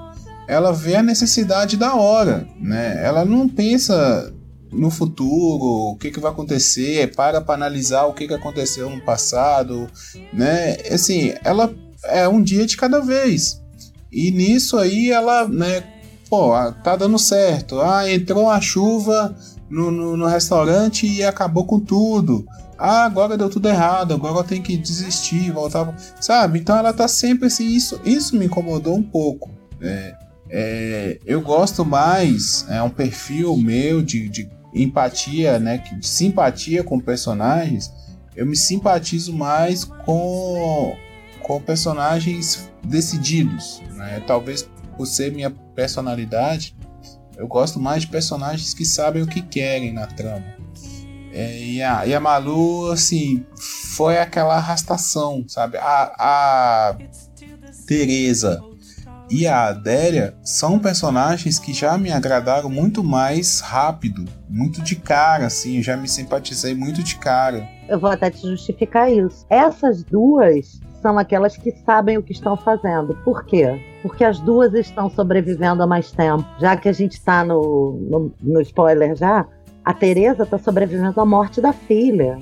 ela 0.47 0.73
vê 0.73 0.97
a 0.97 1.03
necessidade 1.03 1.77
da 1.77 1.95
hora, 1.95 2.47
né? 2.61 3.03
Ela 3.03 3.25
não 3.25 3.49
pensa 3.49 4.33
no 4.71 4.91
futuro, 4.91 5.93
o 5.93 5.97
que, 5.97 6.11
que 6.11 6.21
vai 6.21 6.31
acontecer, 6.31 7.15
para 7.15 7.41
para 7.41 7.55
analisar 7.55 8.05
o 8.05 8.15
que, 8.15 8.27
que 8.27 8.35
aconteceu 8.35 8.91
no 8.91 9.01
passado, 9.01 9.89
né? 10.33 10.77
Assim, 10.91 11.35
ela 11.43 11.75
é 12.05 12.29
um 12.29 12.43
dia 12.43 12.67
de 12.67 12.77
cada 12.77 13.01
vez. 13.01 13.63
E 14.11 14.31
nisso 14.31 14.77
aí 14.77 15.11
ela, 15.11 15.49
né, 15.49 15.83
pô, 16.33 16.55
ah, 16.55 16.73
tá 16.73 16.97
dando 16.97 17.19
certo. 17.19 17.79
Ah, 17.83 18.11
entrou 18.11 18.49
a 18.49 18.59
chuva 18.59 19.37
no, 19.69 19.91
no, 19.91 20.17
no, 20.17 20.27
restaurante 20.27 21.07
e 21.07 21.23
acabou 21.23 21.67
com 21.67 21.79
tudo. 21.79 22.47
Ah, 22.79 23.05
agora 23.05 23.37
deu 23.37 23.51
tudo 23.51 23.69
errado, 23.69 24.15
agora 24.15 24.39
eu 24.39 24.43
tenho 24.45 24.63
que 24.63 24.79
desistir, 24.79 25.51
voltar. 25.51 25.95
Sabe? 26.19 26.59
Então 26.59 26.75
ela 26.75 26.95
tá 26.95 27.07
sempre 27.07 27.49
assim. 27.49 27.67
Isso, 27.67 28.01
isso 28.03 28.35
me 28.35 28.47
incomodou 28.47 28.97
um 28.97 29.03
pouco. 29.03 29.51
É, 29.79 30.15
é, 30.49 31.19
eu 31.27 31.43
gosto 31.43 31.85
mais, 31.85 32.65
é 32.71 32.83
um 32.83 32.89
perfil 32.89 33.55
meu 33.59 34.01
de, 34.01 34.27
de 34.31 34.49
empatia, 34.75 35.59
né? 35.59 35.85
De 35.99 36.09
simpatia 36.09 36.83
com 36.83 36.99
personagens. 36.99 37.93
Eu 38.35 38.47
me 38.47 38.57
simpatizo 38.57 39.35
mais 39.35 39.85
com, 39.85 40.97
com 41.43 41.61
personagens 41.61 42.71
decididos. 42.83 43.83
Né? 43.95 44.23
Talvez 44.27 44.67
por 44.97 45.07
ser 45.07 45.33
minha 45.33 45.51
personalidade, 45.51 46.77
eu 47.37 47.47
gosto 47.49 47.81
mais 47.81 48.03
de 48.03 48.09
personagens 48.09 48.75
que 48.75 48.85
sabem 48.85 49.23
o 49.23 49.27
que 49.27 49.43
querem 49.43 49.93
na 49.93 50.07
trama. 50.07 50.45
É, 51.33 51.59
e, 51.63 51.83
a, 51.83 52.07
e 52.07 52.15
a 52.15 52.21
Malu, 52.21 52.91
assim, 52.91 53.45
foi 53.57 54.19
aquela 54.19 54.57
arrastação, 54.57 55.45
sabe? 55.49 55.79
A, 55.79 56.13
a 56.19 56.97
Teresa 57.87 58.63
e 59.31 59.47
a 59.47 59.69
Adélia 59.69 60.35
são 60.43 60.79
personagens 60.79 61.59
que 61.59 61.73
já 61.73 61.97
me 61.97 62.13
agradaram 62.13 62.69
muito 62.69 63.03
mais 63.03 63.61
rápido, 63.61 64.27
muito 64.47 64.83
de 64.83 64.95
cara, 64.95 65.47
assim, 65.47 65.79
eu 65.79 65.83
já 65.83 65.97
me 65.97 66.07
simpatizei 66.07 66.75
muito 66.75 67.03
de 67.03 67.17
cara. 67.17 67.67
Eu 67.89 67.99
vou 67.99 68.11
até 68.11 68.31
te 68.31 68.43
justificar 68.43 69.11
isso. 69.11 69.47
Essas 69.49 70.05
duas 70.05 70.81
são 71.01 71.19
aquelas 71.19 71.57
que 71.57 71.73
sabem 71.85 72.19
o 72.19 72.23
que 72.23 72.33
estão 72.33 72.59
fazendo. 72.59 73.15
Por 73.25 73.47
quê? 73.47 73.92
Porque 74.03 74.25
as 74.25 74.41
duas 74.41 74.75
estão 74.75 75.09
sobrevivendo 75.09 75.83
há 75.83 75.87
mais 75.87 76.11
tempo. 76.11 76.45
Já 76.59 76.77
que 76.77 76.89
a 76.89 76.93
gente 76.93 77.13
está 77.13 77.45
no, 77.45 77.99
no, 78.01 78.33
no, 78.41 78.61
spoiler 78.61 79.15
já, 79.15 79.47
a 79.85 79.95
Teresa 79.95 80.43
está 80.43 80.59
sobrevivendo 80.59 81.21
à 81.21 81.25
morte 81.25 81.61
da 81.61 81.73
filha. 81.73 82.39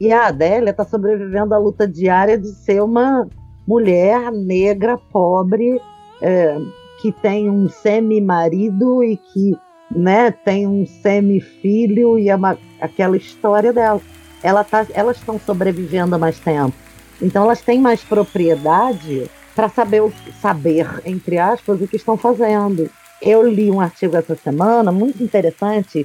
E 0.00 0.12
a 0.12 0.26
Adélia 0.26 0.70
está 0.70 0.84
sobrevivendo 0.84 1.54
à 1.54 1.58
luta 1.58 1.86
diária 1.86 2.36
de 2.36 2.48
ser 2.48 2.82
uma 2.82 3.28
mulher 3.66 4.32
negra, 4.32 4.98
pobre, 4.98 5.80
é, 6.20 6.58
que 7.00 7.12
tem 7.12 7.48
um 7.48 7.68
semi-marido 7.68 9.02
e 9.04 9.16
que 9.16 9.56
né, 9.90 10.30
tem 10.30 10.66
um 10.66 10.84
semi-filho 10.84 12.18
e 12.18 12.28
é 12.28 12.36
uma, 12.36 12.58
aquela 12.80 13.16
história 13.16 13.72
dela. 13.72 14.00
Ela 14.42 14.64
tá, 14.64 14.86
elas 14.92 15.16
estão 15.16 15.38
sobrevivendo 15.38 16.14
há 16.14 16.18
mais 16.18 16.38
tempo. 16.38 16.74
Então 17.22 17.44
elas 17.44 17.60
têm 17.62 17.80
mais 17.80 18.02
propriedade 18.02 19.30
para 19.54 19.68
saber, 19.68 20.02
o, 20.02 20.12
saber, 20.40 21.02
entre 21.04 21.38
aspas, 21.38 21.80
o 21.80 21.86
que 21.86 21.96
estão 21.96 22.16
fazendo. 22.16 22.90
Eu 23.22 23.46
li 23.46 23.70
um 23.70 23.80
artigo 23.80 24.16
essa 24.16 24.34
semana 24.34 24.90
muito 24.90 25.22
interessante 25.22 26.04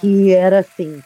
que 0.00 0.32
era 0.32 0.60
assim, 0.60 1.00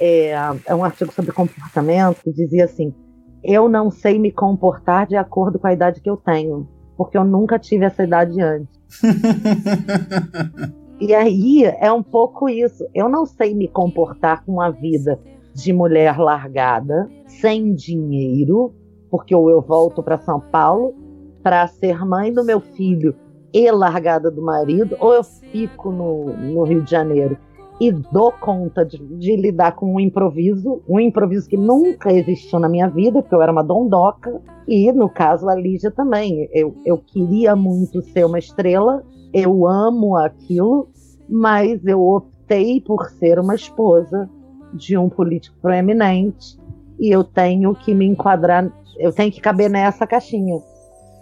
é, 0.00 0.32
é 0.66 0.74
um 0.74 0.84
artigo 0.84 1.12
sobre 1.12 1.32
comportamento 1.32 2.22
que 2.22 2.32
dizia 2.32 2.64
assim, 2.64 2.94
eu 3.42 3.68
não 3.68 3.90
sei 3.90 4.18
me 4.18 4.30
comportar 4.30 5.06
de 5.06 5.16
acordo 5.16 5.58
com 5.58 5.66
a 5.66 5.72
idade 5.72 6.00
que 6.00 6.10
eu 6.10 6.16
tenho, 6.16 6.68
porque 6.96 7.16
eu 7.16 7.24
nunca 7.24 7.58
tive 7.58 7.84
essa 7.84 8.04
idade 8.04 8.40
antes. 8.40 8.78
e 11.00 11.14
aí 11.14 11.64
é 11.64 11.92
um 11.92 12.02
pouco 12.02 12.48
isso. 12.48 12.84
Eu 12.94 13.08
não 13.08 13.24
sei 13.24 13.54
me 13.54 13.68
comportar 13.68 14.44
com 14.44 14.60
a 14.60 14.70
vida 14.70 15.18
de 15.54 15.72
mulher 15.72 16.18
largada, 16.18 17.08
sem 17.26 17.74
dinheiro, 17.74 18.72
porque 19.10 19.34
ou 19.34 19.50
eu 19.50 19.60
volto 19.60 20.02
para 20.02 20.18
São 20.18 20.40
Paulo 20.40 20.94
para 21.42 21.66
ser 21.66 22.04
mãe 22.04 22.32
do 22.32 22.44
meu 22.44 22.60
filho 22.60 23.14
e 23.52 23.70
largada 23.70 24.30
do 24.30 24.42
marido, 24.42 24.96
ou 25.00 25.14
eu 25.14 25.24
fico 25.24 25.90
no, 25.90 26.26
no 26.36 26.62
Rio 26.64 26.82
de 26.82 26.90
Janeiro 26.90 27.38
e 27.80 27.92
dou 27.92 28.32
conta 28.32 28.84
de, 28.84 28.98
de, 28.98 29.36
lidar 29.36 29.72
com 29.72 29.94
um 29.94 30.00
improviso, 30.00 30.82
um 30.88 30.98
improviso 30.98 31.48
que 31.48 31.56
nunca 31.56 32.12
existiu 32.12 32.58
na 32.58 32.68
minha 32.68 32.88
vida, 32.88 33.22
porque 33.22 33.34
eu 33.34 33.42
era 33.42 33.52
uma 33.52 33.62
dondoca, 33.62 34.40
e 34.66 34.90
no 34.92 35.08
caso 35.08 35.48
a 35.48 35.54
Lígia 35.54 35.90
também. 35.90 36.48
Eu, 36.52 36.74
eu 36.84 36.98
queria 36.98 37.54
muito 37.54 38.02
ser 38.02 38.26
uma 38.26 38.38
estrela, 38.38 39.04
eu 39.32 39.66
amo 39.66 40.16
aquilo, 40.16 40.88
mas 41.28 41.84
eu 41.86 42.02
optei 42.02 42.80
por 42.80 43.08
ser 43.10 43.38
uma 43.38 43.54
esposa 43.54 44.28
de 44.74 44.96
um 44.98 45.08
político 45.08 45.56
proeminente 45.62 46.58
e 46.98 47.14
eu 47.14 47.22
tenho 47.22 47.74
que 47.74 47.94
me 47.94 48.06
enquadrar, 48.06 48.70
eu 48.98 49.12
tenho 49.12 49.30
que 49.30 49.40
caber 49.40 49.70
nessa 49.70 50.06
caixinha. 50.06 50.60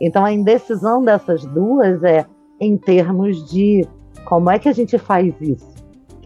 Então 0.01 0.25
a 0.25 0.33
indecisão 0.33 1.03
dessas 1.05 1.45
duas 1.45 2.03
é 2.03 2.27
em 2.61 2.77
termos 2.77 3.49
de 3.51 3.87
como 4.25 4.51
é 4.51 4.59
que 4.59 4.69
a 4.69 4.73
gente 4.73 4.99
faz 4.99 5.35
isso 5.41 5.77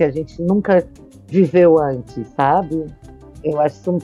que 0.01 0.05
a 0.05 0.11
gente 0.11 0.41
nunca 0.41 0.83
viveu 1.29 1.79
antes, 1.79 2.27
sabe? 2.29 2.87
Eu 3.45 3.61
acho 3.61 3.77
isso 3.77 3.99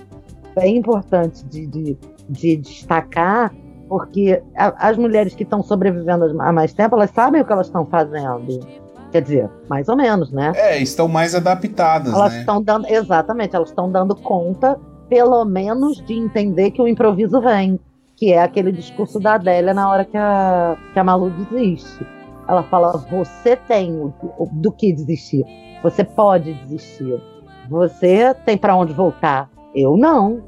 bem 0.54 0.76
importante 0.76 1.42
de, 1.46 1.66
de, 1.66 1.98
de 2.28 2.56
destacar, 2.58 3.50
porque 3.88 4.42
a, 4.54 4.88
as 4.90 4.98
mulheres 4.98 5.34
que 5.34 5.42
estão 5.42 5.62
sobrevivendo 5.62 6.38
há 6.38 6.52
mais 6.52 6.74
tempo, 6.74 6.96
elas 6.96 7.10
sabem 7.12 7.40
o 7.40 7.46
que 7.46 7.50
elas 7.50 7.68
estão 7.68 7.86
fazendo. 7.86 8.60
Quer 9.10 9.22
dizer, 9.22 9.50
mais 9.70 9.88
ou 9.88 9.96
menos, 9.96 10.30
né? 10.30 10.52
É, 10.54 10.78
estão 10.78 11.08
mais 11.08 11.34
adaptadas, 11.34 12.12
elas 12.12 12.34
né? 12.34 12.40
Estão 12.40 12.62
dando, 12.62 12.86
exatamente, 12.90 13.56
elas 13.56 13.70
estão 13.70 13.90
dando 13.90 14.14
conta, 14.14 14.78
pelo 15.08 15.46
menos, 15.46 16.04
de 16.04 16.12
entender 16.12 16.72
que 16.72 16.82
o 16.82 16.86
improviso 16.86 17.40
vem. 17.40 17.80
Que 18.16 18.32
é 18.32 18.42
aquele 18.42 18.72
discurso 18.72 19.20
da 19.20 19.34
Adélia 19.34 19.74
na 19.74 19.90
hora 19.90 20.04
que 20.04 20.16
a, 20.16 20.76
que 20.92 20.98
a 20.98 21.04
Malu 21.04 21.30
desiste. 21.30 22.06
Ela 22.48 22.62
fala: 22.64 22.96
você 23.10 23.56
tem 23.56 24.12
do 24.52 24.72
que 24.72 24.92
desistir. 24.92 25.44
Você 25.82 26.02
pode 26.02 26.54
desistir. 26.54 27.20
Você 27.68 28.34
tem 28.44 28.56
para 28.56 28.76
onde 28.76 28.92
voltar. 28.92 29.50
Eu 29.74 29.96
não. 29.96 30.42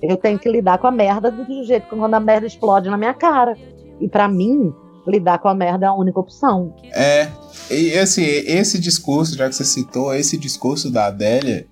Eu 0.00 0.16
tenho 0.16 0.38
que 0.38 0.48
lidar 0.48 0.78
com 0.78 0.86
a 0.86 0.92
merda 0.92 1.30
do 1.30 1.44
jeito 1.64 1.88
que 1.88 1.96
quando 1.96 2.14
a 2.14 2.20
merda 2.20 2.46
explode 2.46 2.88
na 2.88 2.96
minha 2.96 3.14
cara. 3.14 3.56
E 4.00 4.08
para 4.08 4.28
mim, 4.28 4.72
lidar 5.06 5.38
com 5.38 5.48
a 5.48 5.54
merda 5.54 5.86
é 5.86 5.88
a 5.88 5.94
única 5.94 6.20
opção. 6.20 6.74
É. 6.92 7.28
E 7.70 7.98
assim, 7.98 8.22
esse 8.22 8.78
discurso, 8.78 9.36
já 9.36 9.48
que 9.48 9.56
você 9.56 9.64
citou, 9.64 10.14
esse 10.14 10.38
discurso 10.38 10.90
da 10.90 11.06
Adélia, 11.06 11.66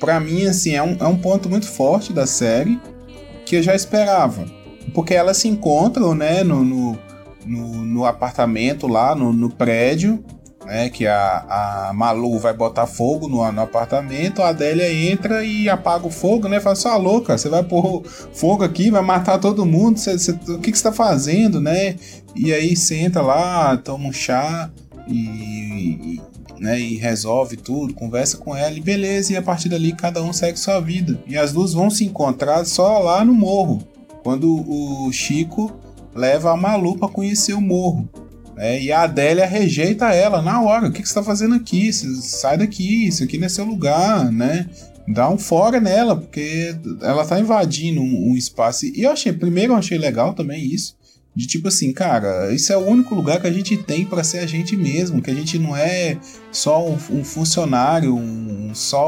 para 0.00 0.18
mim, 0.18 0.46
assim, 0.46 0.74
é 0.74 0.82
um, 0.82 0.96
é 0.98 1.06
um 1.06 1.16
ponto 1.16 1.48
muito 1.48 1.66
forte 1.66 2.12
da 2.12 2.26
série 2.26 2.80
que 3.46 3.56
eu 3.56 3.62
já 3.62 3.74
esperava. 3.74 4.44
Porque 4.94 5.14
elas 5.14 5.36
se 5.36 5.48
encontram, 5.48 6.14
né, 6.14 6.42
no, 6.42 6.64
no, 6.64 6.98
no, 7.46 7.84
no 7.84 8.04
apartamento 8.04 8.86
lá, 8.86 9.14
no, 9.14 9.32
no 9.32 9.50
prédio, 9.50 10.22
né? 10.68 10.90
Que 10.90 11.06
a, 11.06 11.88
a 11.88 11.92
Malu 11.94 12.38
vai 12.38 12.52
botar 12.52 12.86
fogo 12.86 13.26
no, 13.26 13.50
no 13.50 13.62
apartamento, 13.62 14.42
a 14.42 14.48
Adélia 14.50 14.92
entra 14.92 15.42
e 15.44 15.68
apaga 15.68 16.06
o 16.06 16.10
fogo, 16.10 16.46
né? 16.46 16.60
Fala, 16.60 16.76
sua 16.76 16.96
louca, 16.96 17.36
você 17.36 17.48
vai 17.48 17.64
pôr 17.64 18.04
fogo 18.32 18.62
aqui, 18.62 18.90
vai 18.90 19.02
matar 19.02 19.38
todo 19.38 19.66
mundo, 19.66 19.98
cê, 19.98 20.18
cê, 20.18 20.32
o 20.32 20.58
que, 20.58 20.70
que 20.70 20.78
você 20.78 20.84
tá 20.84 20.92
fazendo, 20.92 21.60
né? 21.60 21.96
E 22.36 22.52
aí 22.52 22.76
senta 22.76 23.22
lá, 23.22 23.76
toma 23.78 24.08
um 24.08 24.12
chá 24.12 24.70
e, 25.08 26.20
né, 26.58 26.78
e 26.78 26.96
resolve 26.96 27.56
tudo, 27.56 27.94
conversa 27.94 28.36
com 28.36 28.54
ela 28.54 28.76
e 28.76 28.80
beleza, 28.80 29.32
e 29.32 29.36
a 29.36 29.42
partir 29.42 29.70
dali 29.70 29.92
cada 29.92 30.22
um 30.22 30.32
segue 30.32 30.58
sua 30.58 30.80
vida. 30.80 31.18
E 31.26 31.36
as 31.36 31.52
duas 31.52 31.72
vão 31.72 31.88
se 31.88 32.04
encontrar 32.04 32.64
só 32.66 32.98
lá 32.98 33.24
no 33.24 33.32
morro, 33.32 33.82
quando 34.22 34.64
o 34.68 35.10
Chico 35.12 35.72
leva 36.14 36.52
a 36.52 36.56
Malu 36.56 36.96
para 36.98 37.08
conhecer 37.08 37.54
o 37.54 37.60
morro. 37.60 38.08
É, 38.56 38.82
e 38.82 38.90
a 38.90 39.02
Adélia 39.02 39.46
rejeita 39.46 40.12
ela 40.12 40.42
na 40.42 40.60
hora. 40.60 40.88
O 40.88 40.92
que, 40.92 41.00
que 41.00 41.08
você 41.08 41.12
está 41.12 41.22
fazendo 41.22 41.54
aqui? 41.54 41.92
sai 41.92 42.58
daqui, 42.58 43.06
isso 43.06 43.22
aqui 43.22 43.38
não 43.38 43.46
é 43.46 43.48
seu 43.48 43.64
lugar, 43.64 44.32
né? 44.32 44.68
Dá 45.06 45.30
um 45.30 45.38
fora 45.38 45.80
nela, 45.80 46.16
porque 46.16 46.76
ela 47.00 47.24
tá 47.24 47.38
invadindo 47.38 48.00
um, 48.00 48.32
um 48.32 48.36
espaço. 48.36 48.84
E 48.86 49.02
eu 49.04 49.10
achei, 49.10 49.32
primeiro 49.32 49.72
eu 49.72 49.76
achei 49.76 49.96
legal 49.96 50.34
também 50.34 50.62
isso. 50.62 50.97
De 51.38 51.46
tipo 51.46 51.68
assim, 51.68 51.92
cara, 51.92 52.52
isso 52.52 52.72
é 52.72 52.76
o 52.76 52.84
único 52.84 53.14
lugar 53.14 53.40
que 53.40 53.46
a 53.46 53.52
gente 53.52 53.76
tem 53.76 54.04
para 54.04 54.24
ser 54.24 54.38
a 54.38 54.46
gente 54.46 54.76
mesmo, 54.76 55.22
que 55.22 55.30
a 55.30 55.34
gente 55.34 55.56
não 55.56 55.76
é 55.76 56.18
só 56.50 56.84
um, 56.84 56.94
um 57.12 57.22
funcionário, 57.22 58.12
um, 58.12 58.72
só 58.74 58.98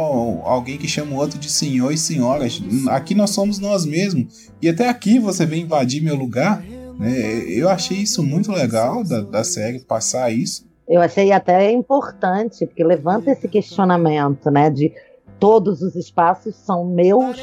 alguém 0.44 0.78
que 0.78 0.86
chama 0.86 1.12
o 1.12 1.16
outro 1.16 1.40
de 1.40 1.50
senhor 1.50 1.92
e 1.92 1.98
senhora. 1.98 2.46
Aqui 2.90 3.16
nós 3.16 3.30
somos 3.30 3.58
nós 3.58 3.84
mesmos. 3.84 4.48
E 4.62 4.68
até 4.68 4.88
aqui 4.88 5.18
você 5.18 5.44
vem 5.44 5.62
invadir 5.62 6.04
meu 6.04 6.14
lugar. 6.14 6.62
Né? 7.00 7.42
Eu 7.48 7.68
achei 7.68 7.96
isso 7.96 8.22
muito 8.22 8.52
legal 8.52 9.02
da, 9.02 9.22
da 9.22 9.42
série 9.42 9.80
passar 9.80 10.32
isso. 10.32 10.64
Eu 10.88 11.00
achei 11.00 11.32
até 11.32 11.72
importante, 11.72 12.64
porque 12.64 12.84
levanta 12.84 13.32
esse 13.32 13.48
questionamento, 13.48 14.52
né? 14.52 14.70
De 14.70 14.92
todos 15.40 15.82
os 15.82 15.96
espaços 15.96 16.54
são 16.54 16.84
meus. 16.84 17.36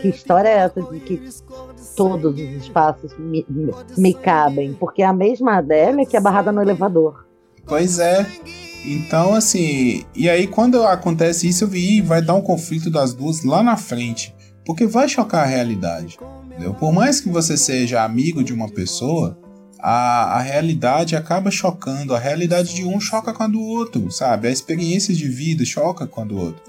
Que 0.00 0.08
história 0.08 0.48
é 0.48 0.58
essa 0.58 0.82
de 0.82 0.98
que 0.98 1.20
todos 1.94 2.34
os 2.34 2.64
espaços 2.64 3.16
me, 3.18 3.44
me, 3.48 3.72
me 3.96 4.14
cabem? 4.14 4.72
Porque 4.72 5.02
é 5.02 5.06
a 5.06 5.12
mesma 5.12 5.58
Adélia 5.58 6.06
que 6.06 6.16
é 6.16 6.20
barrada 6.20 6.50
no 6.50 6.62
elevador. 6.62 7.26
Pois 7.66 7.98
é. 7.98 8.26
Então, 8.84 9.34
assim, 9.34 10.04
e 10.14 10.28
aí 10.28 10.46
quando 10.46 10.82
acontece 10.84 11.48
isso, 11.48 11.64
eu 11.64 11.68
vi, 11.68 12.00
vai 12.00 12.20
dar 12.20 12.34
um 12.34 12.42
conflito 12.42 12.90
das 12.90 13.14
duas 13.14 13.44
lá 13.44 13.62
na 13.62 13.76
frente. 13.76 14.34
Porque 14.64 14.86
vai 14.86 15.08
chocar 15.08 15.44
a 15.44 15.46
realidade. 15.46 16.18
Entendeu? 16.46 16.74
Por 16.74 16.92
mais 16.92 17.20
que 17.20 17.28
você 17.28 17.56
seja 17.56 18.02
amigo 18.02 18.42
de 18.42 18.52
uma 18.52 18.68
pessoa, 18.68 19.38
a, 19.86 20.38
a 20.38 20.40
realidade 20.40 21.14
acaba 21.14 21.50
chocando. 21.50 22.14
A 22.14 22.18
realidade 22.18 22.74
de 22.74 22.86
um 22.86 22.98
choca 22.98 23.34
com 23.34 23.42
a 23.42 23.46
do 23.46 23.60
outro, 23.60 24.10
sabe? 24.10 24.48
A 24.48 24.50
experiência 24.50 25.14
de 25.14 25.28
vida 25.28 25.62
choca 25.62 26.06
com 26.06 26.22
a 26.22 26.24
do 26.24 26.38
outro. 26.38 26.62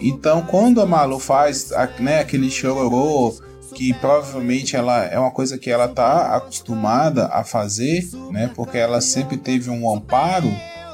Então, 0.00 0.42
quando 0.42 0.80
a 0.80 0.86
Malu 0.86 1.18
faz 1.18 1.72
né, 1.98 2.20
aquele 2.20 2.48
chororô, 2.48 3.34
que 3.74 3.92
provavelmente 3.94 4.76
ela 4.76 5.04
é 5.04 5.18
uma 5.18 5.32
coisa 5.32 5.58
que 5.58 5.68
ela 5.68 5.88
tá 5.88 6.36
acostumada 6.36 7.26
a 7.26 7.42
fazer, 7.42 8.08
né? 8.30 8.48
Porque 8.54 8.78
ela 8.78 9.00
sempre 9.00 9.36
teve 9.36 9.68
um 9.68 9.92
amparo 9.92 10.50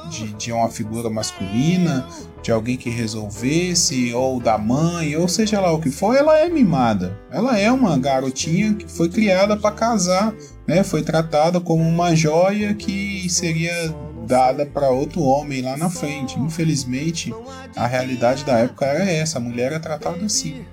de, 0.09 0.33
de 0.33 0.51
uma 0.51 0.69
figura 0.69 1.11
masculina, 1.11 2.07
de 2.41 2.51
alguém 2.51 2.77
que 2.77 2.89
resolvesse, 2.89 4.13
ou 4.13 4.39
da 4.39 4.57
mãe, 4.57 5.15
ou 5.15 5.27
seja 5.27 5.59
lá 5.59 5.71
o 5.71 5.81
que 5.81 5.91
for, 5.91 6.15
ela 6.15 6.39
é 6.39 6.49
mimada. 6.49 7.19
Ela 7.31 7.59
é 7.59 7.71
uma 7.71 7.97
garotinha 7.97 8.73
que 8.73 8.87
foi 8.91 9.09
criada 9.09 9.55
para 9.57 9.75
casar, 9.75 10.33
né? 10.67 10.83
Foi 10.83 11.01
tratada 11.01 11.59
como 11.59 11.81
uma 11.81 12.15
joia 12.15 12.73
que 12.73 13.27
seria 13.29 13.73
dada 14.27 14.65
para 14.65 14.89
outro 14.89 15.21
homem 15.21 15.61
lá 15.61 15.77
na 15.77 15.89
frente. 15.89 16.37
Infelizmente, 16.37 17.33
a 17.75 17.87
realidade 17.87 18.43
da 18.43 18.59
época 18.59 18.85
era 18.85 19.09
essa, 19.09 19.37
a 19.37 19.41
mulher 19.41 19.71
era 19.71 19.79
tratada 19.79 20.25
assim. 20.25 20.65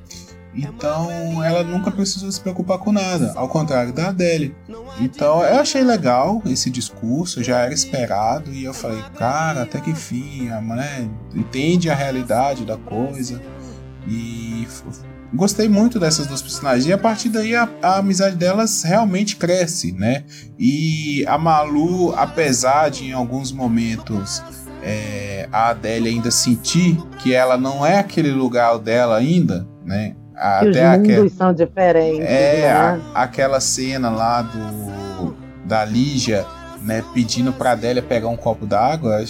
Então 0.57 1.42
ela 1.42 1.64
nunca 1.64 1.90
precisou 1.90 2.30
se 2.30 2.40
preocupar 2.40 2.78
com 2.78 2.92
nada, 2.92 3.33
ao 3.35 3.48
contrário 3.48 3.92
da 3.92 4.09
Adele. 4.09 4.54
Então 5.00 5.42
eu 5.42 5.59
achei 5.59 5.83
legal 5.83 6.40
esse 6.46 6.70
discurso, 6.70 7.42
já 7.42 7.61
era 7.61 7.74
esperado, 7.74 8.52
e 8.52 8.64
eu 8.64 8.72
falei, 8.72 9.02
cara, 9.16 9.62
até 9.62 9.80
que 9.80 9.90
enfim, 9.90 10.48
a 10.50 10.61
mulher 10.61 11.09
entende 11.35 11.90
a 11.90 11.94
realidade 11.94 12.64
da 12.64 12.76
coisa. 12.76 13.42
E 14.07 14.66
gostei 15.35 15.68
muito 15.68 15.99
dessas 15.99 16.27
duas 16.27 16.40
personagens. 16.40 16.87
E 16.87 16.92
a 16.92 16.99
partir 16.99 17.29
daí 17.29 17.55
a, 17.55 17.68
a, 17.83 17.99
amizade 17.99 18.37
delas 18.37 18.83
realmente 18.83 19.37
cresce, 19.37 19.92
né? 19.92 20.25
E 20.59 21.25
a 21.27 21.37
Malu, 21.37 22.14
apesar 22.16 22.90
de 22.90 23.07
em 23.07 23.12
alguns 23.12 23.53
momentos 23.53 24.42
é, 24.83 25.49
a 25.53 25.70
Adélia 25.70 26.11
ainda 26.11 26.31
sentir 26.31 26.97
que 27.18 27.35
ela 27.35 27.57
não 27.57 27.85
é 27.85 27.99
aquele 27.99 28.31
lugar 28.31 28.79
dela 28.79 29.16
ainda, 29.16 29.66
né? 29.85 30.14
Até 30.37 30.88
os 30.88 31.01
aquel... 31.01 31.31
são 31.31 31.55
diferentes. 31.55 32.27
É, 32.27 32.62
né? 32.62 32.73
a, 33.14 33.23
aquela 33.23 33.61
cena 33.61 34.11
lá 34.11 34.42
do 34.42 35.05
da 35.64 35.85
Lígia, 35.85 36.44
né, 36.83 37.03
pedindo 37.14 37.53
pra 37.53 37.73
Adélia 37.73 38.03
pegar 38.03 38.29
um 38.29 38.37
copo 38.37 38.66
d'água, 38.66 39.25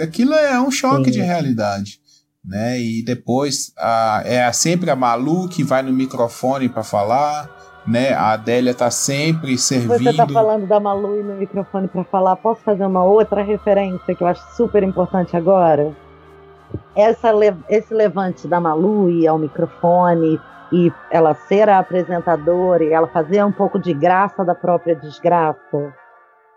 aquilo 0.00 0.32
é 0.34 0.60
um 0.60 0.70
choque 0.70 1.06
Sim. 1.06 1.10
de 1.10 1.20
realidade. 1.20 2.00
Né? 2.44 2.80
E 2.80 3.04
depois 3.04 3.72
a, 3.78 4.22
é 4.24 4.52
sempre 4.52 4.90
a 4.90 4.96
Malu 4.96 5.48
que 5.48 5.62
vai 5.62 5.82
no 5.82 5.92
microfone 5.92 6.68
para 6.68 6.82
falar, 6.82 7.48
né? 7.86 8.12
A 8.12 8.32
Adélia 8.32 8.74
tá 8.74 8.90
sempre 8.90 9.56
servindo. 9.58 9.98
Você 9.98 10.16
tá 10.16 10.26
falando 10.26 10.66
da 10.66 10.80
Malu 10.80 11.20
e 11.20 11.22
no 11.22 11.34
microfone 11.34 11.88
para 11.88 12.04
falar. 12.04 12.36
Posso 12.36 12.60
fazer 12.62 12.84
uma 12.84 13.04
outra 13.04 13.42
referência 13.42 14.14
que 14.14 14.22
eu 14.22 14.26
acho 14.26 14.42
super 14.56 14.82
importante 14.82 15.36
agora? 15.36 15.94
Essa, 16.96 17.30
esse 17.68 17.92
levante 17.92 18.48
da 18.48 18.60
Malu 18.60 19.10
e 19.10 19.26
ao 19.26 19.38
microfone 19.38 20.40
e 20.72 20.90
ela 21.10 21.34
ser 21.34 21.68
a 21.68 21.78
apresentadora 21.78 22.82
e 22.82 22.92
ela 22.92 23.06
fazer 23.08 23.44
um 23.44 23.52
pouco 23.52 23.78
de 23.78 23.92
graça 23.92 24.44
da 24.44 24.54
própria 24.54 24.96
desgraça. 24.96 25.94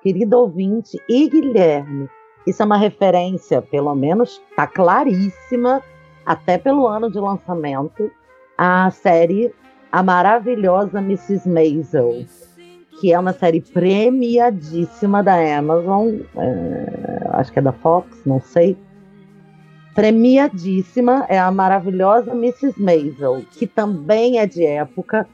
Querido 0.01 0.37
ouvinte 0.37 0.97
e 1.09 1.29
Guilherme, 1.29 2.07
isso 2.45 2.61
é 2.61 2.65
uma 2.65 2.77
referência, 2.77 3.61
pelo 3.61 3.93
menos 3.95 4.41
tá 4.55 4.67
claríssima, 4.67 5.81
até 6.25 6.57
pelo 6.57 6.87
ano 6.87 7.09
de 7.11 7.19
lançamento, 7.19 8.11
à 8.57 8.89
série 8.91 9.53
A 9.91 10.01
Maravilhosa 10.01 10.99
Mrs. 10.99 11.47
Maisel, 11.47 12.25
que 12.99 13.11
é 13.11 13.19
uma 13.19 13.33
série 13.33 13.61
premiadíssima 13.61 15.21
da 15.21 15.35
Amazon, 15.57 16.15
é, 16.35 17.27
acho 17.33 17.51
que 17.51 17.59
é 17.59 17.61
da 17.61 17.73
Fox, 17.73 18.21
não 18.25 18.39
sei 18.39 18.77
premiadíssima 19.95 21.25
é 21.29 21.39
a 21.39 21.49
maravilhosa 21.49 22.33
Mrs. 22.33 22.79
Maisel, 22.79 23.43
que 23.51 23.65
também 23.65 24.39
é 24.39 24.45
de 24.45 24.63
época, 24.65 25.25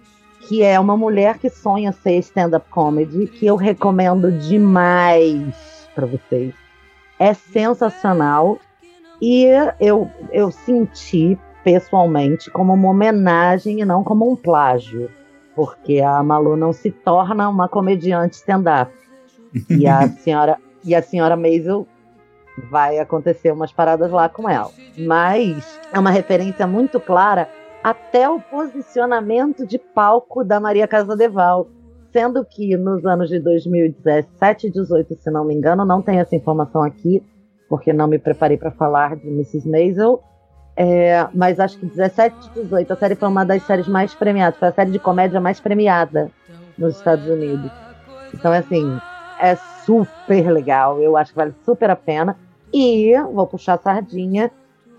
que 0.48 0.62
é 0.62 0.80
uma 0.80 0.96
mulher 0.96 1.40
que 1.40 1.50
sonha 1.50 1.92
ser 1.92 2.20
stand-up 2.20 2.70
comedy, 2.70 3.26
que 3.26 3.48
eu 3.48 3.56
recomendo 3.56 4.32
demais 4.32 5.90
para 5.96 6.06
vocês. 6.06 6.54
É 7.22 7.36
sensacional 7.36 8.58
e 9.22 9.46
eu, 9.80 10.10
eu 10.32 10.50
senti 10.50 11.38
pessoalmente 11.64 12.50
como 12.50 12.74
uma 12.74 12.90
homenagem 12.90 13.82
e 13.82 13.86
não 13.86 14.04
como 14.04 14.28
um 14.28 14.36
plágio, 14.36 15.08
porque 15.56 16.00
a 16.00 16.24
Malu 16.24 16.58
não 16.58 16.74
se 16.74 16.90
torna 16.90 17.48
uma 17.48 17.70
comediante 17.70 18.38
stand-up. 18.38 18.92
E 19.70 19.88
a 19.88 20.08
senhora 20.18 20.58
e 20.84 20.96
a 20.96 21.04
senhora 21.04 21.36
Maisel 21.36 21.86
vai 22.72 22.98
acontecer 22.98 23.52
umas 23.52 23.72
paradas 23.72 24.10
lá 24.10 24.28
com 24.28 24.50
ela. 24.50 24.72
Mas 24.98 25.80
é 25.94 26.00
uma 26.00 26.10
referência 26.10 26.66
muito 26.66 27.00
clara 27.00 27.48
até 27.84 28.28
o 28.28 28.40
posicionamento 28.40 29.68
de 29.68 29.78
palco 29.78 30.44
da 30.44 30.60
Maria 30.60 30.88
Casadeval. 30.88 31.68
Sendo 32.12 32.44
que 32.44 32.76
nos 32.76 33.06
anos 33.06 33.30
de 33.30 33.40
2017 33.40 34.68
e 34.68 34.72
18, 34.72 35.16
se 35.16 35.32
não 35.32 35.46
me 35.46 35.54
engano, 35.54 35.86
não 35.86 36.02
tem 36.02 36.20
essa 36.20 36.36
informação 36.36 36.84
aqui, 36.84 37.24
porque 37.70 37.94
não 37.94 38.08
me 38.08 38.20
preparei 38.20 38.58
para 38.58 38.72
falar 38.72 39.16
de 39.16 39.28
Mrs. 39.28 39.68
Maisel. 39.70 40.22
É, 40.76 41.28
mas 41.34 41.60
acho 41.60 41.78
que 41.78 41.86
17 41.86 42.36
e 42.56 42.62
18, 42.64 42.92
a 42.92 42.96
série 42.96 43.16
foi 43.16 43.28
uma 43.28 43.46
das 43.46 43.64
séries 43.64 43.88
mais 43.88 44.14
premiadas, 44.14 44.58
foi 44.58 44.70
a 44.70 44.72
série 44.72 44.92
de 44.92 45.00
comédia 45.00 45.40
mais 45.40 45.60
premiada 45.60 46.32
nos 46.78 46.98
Estados 46.98 47.28
Unidos. 47.28 47.72
Então, 48.34 48.52
assim, 48.52 48.98
é 49.40 49.56
super 49.86 50.50
legal, 50.52 51.00
eu 51.02 51.18
acho 51.18 51.32
que 51.32 51.38
vale 51.38 51.54
super 51.66 51.90
a 51.90 51.96
pena. 51.96 52.38
E, 52.74 53.14
vou 53.34 53.46
puxar 53.48 53.74
a 53.74 53.78
sardinha, 53.78 54.50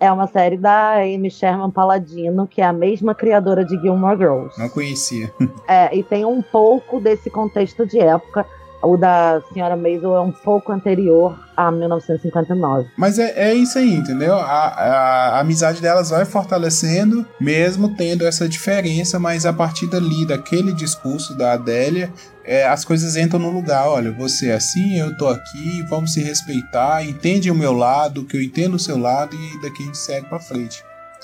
é 0.03 0.11
uma 0.11 0.27
série 0.27 0.57
da 0.57 0.97
Amy 0.97 1.31
Sherman 1.31 1.71
Paladino, 1.71 2.45
que 2.45 2.61
é 2.61 2.65
a 2.65 2.73
mesma 2.73 3.15
criadora 3.15 3.65
de 3.65 3.81
Gilmore 3.81 4.19
Girls. 4.19 4.59
Não 4.59 4.69
conhecia. 4.69 5.33
É, 5.69 5.97
e 5.97 6.03
tem 6.03 6.25
um 6.25 6.43
pouco 6.43 7.01
desse 7.01 7.31
contexto 7.31 7.87
de 7.87 8.01
época. 8.01 8.45
O 8.83 8.97
da 8.97 9.41
Senhora 9.53 9.77
Maisel 9.77 10.17
é 10.17 10.21
um 10.21 10.33
pouco 10.33 10.73
anterior 10.73 11.39
a 11.57 11.71
1959. 11.71 12.89
Mas 12.97 13.19
é, 13.19 13.51
é 13.51 13.55
isso 13.55 13.79
aí, 13.79 13.95
entendeu? 13.95 14.35
A, 14.35 14.41
a, 14.45 15.29
a, 15.37 15.41
amizade 15.41 15.81
delas 15.81 16.11
vai 16.11 16.25
fortalecendo, 16.25 17.25
mesmo 17.41 17.95
tendo 17.97 18.27
essa 18.27 18.49
diferença, 18.49 19.21
mas 19.21 19.47
a 19.47 19.53
partir 19.53 19.87
dali, 19.87 20.27
daquele 20.27 20.73
discurso 20.73 21.37
da 21.37 21.53
Adélia, 21.53 22.13
é, 22.45 22.67
as 22.67 22.85
coisas 22.85 23.17
entram 23.17 23.39
no 23.39 23.51
lugar. 23.51 23.89
Olha, 23.89 24.11
você 24.11 24.49
é 24.49 24.55
assim, 24.55 24.99
eu 24.99 25.17
tô 25.17 25.29
aqui, 25.29 25.83
vamos 25.89 26.13
se 26.13 26.21
respeitar, 26.21 27.05
entende 27.05 27.51
o 27.51 27.55
meu 27.55 27.73
lado, 27.73 28.25
que 28.25 28.37
eu 28.37 28.43
entendo 28.43 28.75
o 28.75 28.81
seu 28.81 28.99
lado, 28.99 29.37
e 29.37 29.63
daqui 29.63 29.83
a 29.83 29.87
gente 29.87 29.99
segue 29.99 30.29
pra 30.29 30.41
frente. 30.41 30.83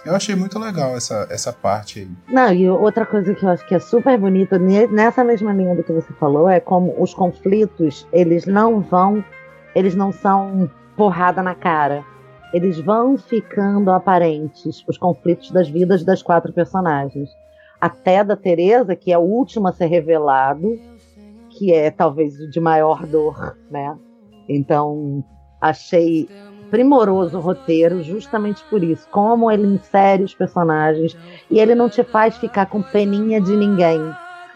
Eu 0.09 0.17
achei 0.17 0.35
muito 0.35 0.59
legal 0.59 0.97
essa, 0.97 1.29
essa 1.31 1.53
parte 1.53 2.01
aí. 2.01 2.09
Não, 2.35 2.51
e 2.51 2.69
outra 2.71 3.05
coisa 3.05 3.35
que 3.35 3.45
eu 3.45 3.51
acho 3.51 3.67
que 3.67 3.75
é 3.75 3.79
super 3.79 4.19
bonita, 4.19 4.59
nessa 4.59 5.23
mesma 5.23 5.53
linha 5.53 5.75
do 5.75 5.85
que 5.85 5.93
você 5.93 6.11
falou, 6.15 6.49
é 6.49 6.59
como 6.59 6.95
os 6.99 7.13
conflitos, 7.13 8.09
eles 8.11 8.47
não 8.47 8.81
vão, 8.81 9.23
eles 9.75 9.95
não 9.95 10.11
são 10.11 10.71
porrada 10.97 11.43
na 11.43 11.55
cara. 11.55 12.03
Eles 12.55 12.81
vão 12.81 13.19
ficando 13.19 13.91
aparentes, 13.91 14.83
os 14.89 14.97
conflitos 14.97 15.51
das 15.51 15.69
vidas 15.69 16.03
das 16.03 16.23
quatro 16.23 16.55
personagens. 16.55 17.29
Até 17.79 18.25
da 18.25 18.35
Teresa, 18.35 18.97
que 18.97 19.13
é 19.13 19.19
o 19.19 19.23
último 19.23 19.69
a 19.69 19.73
ser 19.73 19.89
revelado, 19.89 20.75
que 21.51 21.71
é 21.71 21.91
talvez 21.91 22.41
o 22.41 22.49
de 22.49 22.59
maior 22.59 23.05
dor, 23.07 23.59
né? 23.71 23.95
Então, 24.49 25.23
achei 25.61 26.27
primoroso 26.71 27.39
o 27.39 27.41
roteiro, 27.41 28.03
justamente 28.03 28.63
por 28.65 28.83
isso. 28.83 29.09
Como 29.11 29.51
ele 29.51 29.67
insere 29.67 30.23
os 30.23 30.35
personagens 30.35 31.17
e 31.51 31.59
ele 31.59 31.75
não 31.75 31.89
te 31.89 32.03
faz 32.03 32.37
ficar 32.37 32.67
com 32.67 32.83
peninha 32.83 33.41
de 33.41 33.57
ninguém. 33.57 34.01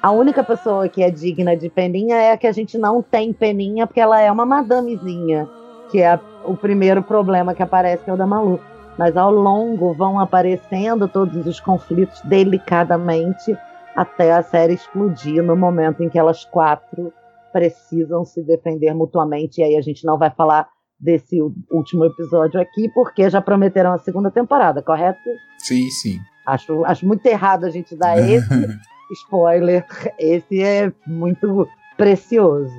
A 0.03 0.11
única 0.11 0.43
pessoa 0.43 0.89
que 0.89 1.03
é 1.03 1.11
digna 1.11 1.57
de 1.57 1.69
peninha 1.69 2.17
é 2.17 2.33
a 2.33 2.37
que 2.37 2.47
a 2.47 2.53
gente 2.53 2.77
não 2.77 3.03
tem 3.03 3.33
peninha, 3.33 3.87
porque 3.87 4.01
ela 4.01 4.21
é 4.21 4.31
uma 4.33 4.45
madamezinha, 4.45 5.49
que 5.91 6.01
é 6.01 6.19
o 6.45 6.57
primeiro 6.57 7.03
problema 7.03 7.55
que 7.55 7.63
aparece, 7.63 8.05
que 8.05 8.11
é 8.11 8.13
o 8.13 8.17
da 8.17 8.27
Malu. 8.27 8.59
Mas 8.99 9.17
ao 9.17 9.31
longo 9.31 9.95
vão 9.95 10.19
aparecendo 10.19 11.07
todos 11.07 11.47
os 11.47 11.61
conflitos 11.61 12.21
delicadamente 12.23 13.57
até 13.95 14.33
a 14.33 14.43
série 14.43 14.75
explodir 14.75 15.43
no 15.43 15.57
momento 15.57 16.03
em 16.03 16.09
que 16.09 16.19
elas 16.19 16.45
quatro 16.45 17.13
precisam 17.53 18.25
se 18.25 18.43
defender 18.43 18.93
mutuamente. 18.95 19.61
E 19.61 19.65
aí 19.65 19.77
a 19.77 19.83
gente 19.83 20.05
não 20.05 20.19
vai 20.19 20.31
falar 20.31 20.69
desse 21.03 21.37
último 21.71 22.05
episódio 22.05 22.61
aqui, 22.61 22.89
porque 22.95 23.29
já 23.29 23.43
prometeram 23.43 23.93
a 23.93 23.99
segunda 23.99 24.31
temporada, 24.31 24.81
correto? 24.81 25.29
Sim, 25.59 25.91
sim. 25.91 26.21
Acho, 26.47 26.85
acho 26.85 27.05
muito 27.07 27.27
errado 27.27 27.65
a 27.65 27.71
gente 27.71 27.97
dar 27.97 28.17
esse 28.23 28.79
spoiler. 29.13 29.85
Esse 30.19 30.63
é 30.63 30.93
muito 31.05 31.69
precioso. 31.97 32.73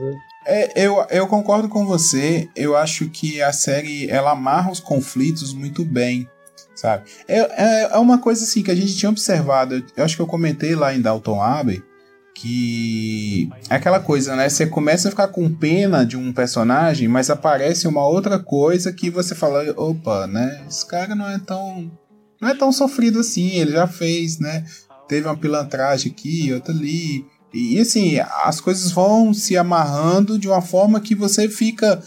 É, 0.46 0.86
eu, 0.86 1.06
eu 1.10 1.28
concordo 1.28 1.68
com 1.68 1.86
você. 1.86 2.50
Eu 2.56 2.76
acho 2.78 3.10
que 3.10 3.42
a 3.42 3.52
série 3.52 4.10
ela 4.10 4.32
amarra 4.32 4.72
os 4.72 4.80
conflitos 4.80 5.54
muito 5.54 5.84
bem, 5.84 6.28
sabe? 6.74 7.10
É, 7.28 7.40
é, 7.40 7.84
é 7.94 7.98
uma 7.98 8.18
coisa 8.18 8.44
assim 8.44 8.64
que 8.64 8.72
a 8.72 8.76
gente 8.76 8.96
tinha 8.96 9.10
observado. 9.10 9.84
Eu 9.96 10.04
acho 10.04 10.16
que 10.16 10.22
eu 10.22 10.28
comentei 10.28 10.76
lá 10.76 10.94
em 10.94 11.02
Dalton 11.02 11.42
Abbey 11.42 11.84
que 12.34 13.50
é 13.70 13.76
aquela 13.76 14.00
coisa, 14.00 14.36
né? 14.36 14.50
Você 14.50 14.66
começa 14.66 15.08
a 15.08 15.12
ficar 15.12 15.28
com 15.28 15.54
pena 15.54 16.06
de 16.06 16.18
um 16.18 16.34
personagem, 16.34 17.08
mas 17.08 17.30
aparece 17.30 17.88
uma 17.88 18.06
outra 18.08 18.40
coisa 18.40 18.92
que 18.92 19.10
você 19.10 19.36
fala, 19.36 19.64
opa, 19.78 20.28
né? 20.28 20.64
Esse 20.68 20.86
cara 20.86 21.16
não 21.16 21.30
é 21.30 21.40
tão 21.40 21.92
não 22.42 22.50
é 22.50 22.56
tão 22.56 22.72
sofrido 22.74 23.20
assim, 23.20 23.52
ele 23.52 23.72
já 23.72 23.88
fez, 23.88 24.40
né? 24.40 24.66
Teve 25.08 25.28
uma 25.28 25.38
pilantragem 25.38 26.12
aqui, 26.12 26.52
outra 26.52 26.74
ali. 26.74 27.26
E 27.54 27.80
assim, 27.80 28.20
as 28.44 28.60
coisas 28.60 28.92
vão 28.92 29.34
se 29.34 29.56
amarrando 29.56 30.40
de 30.40 30.48
uma 30.48 30.62
forma 30.62 31.00
que 31.00 31.14
você 31.16 31.48
fica 31.48 32.02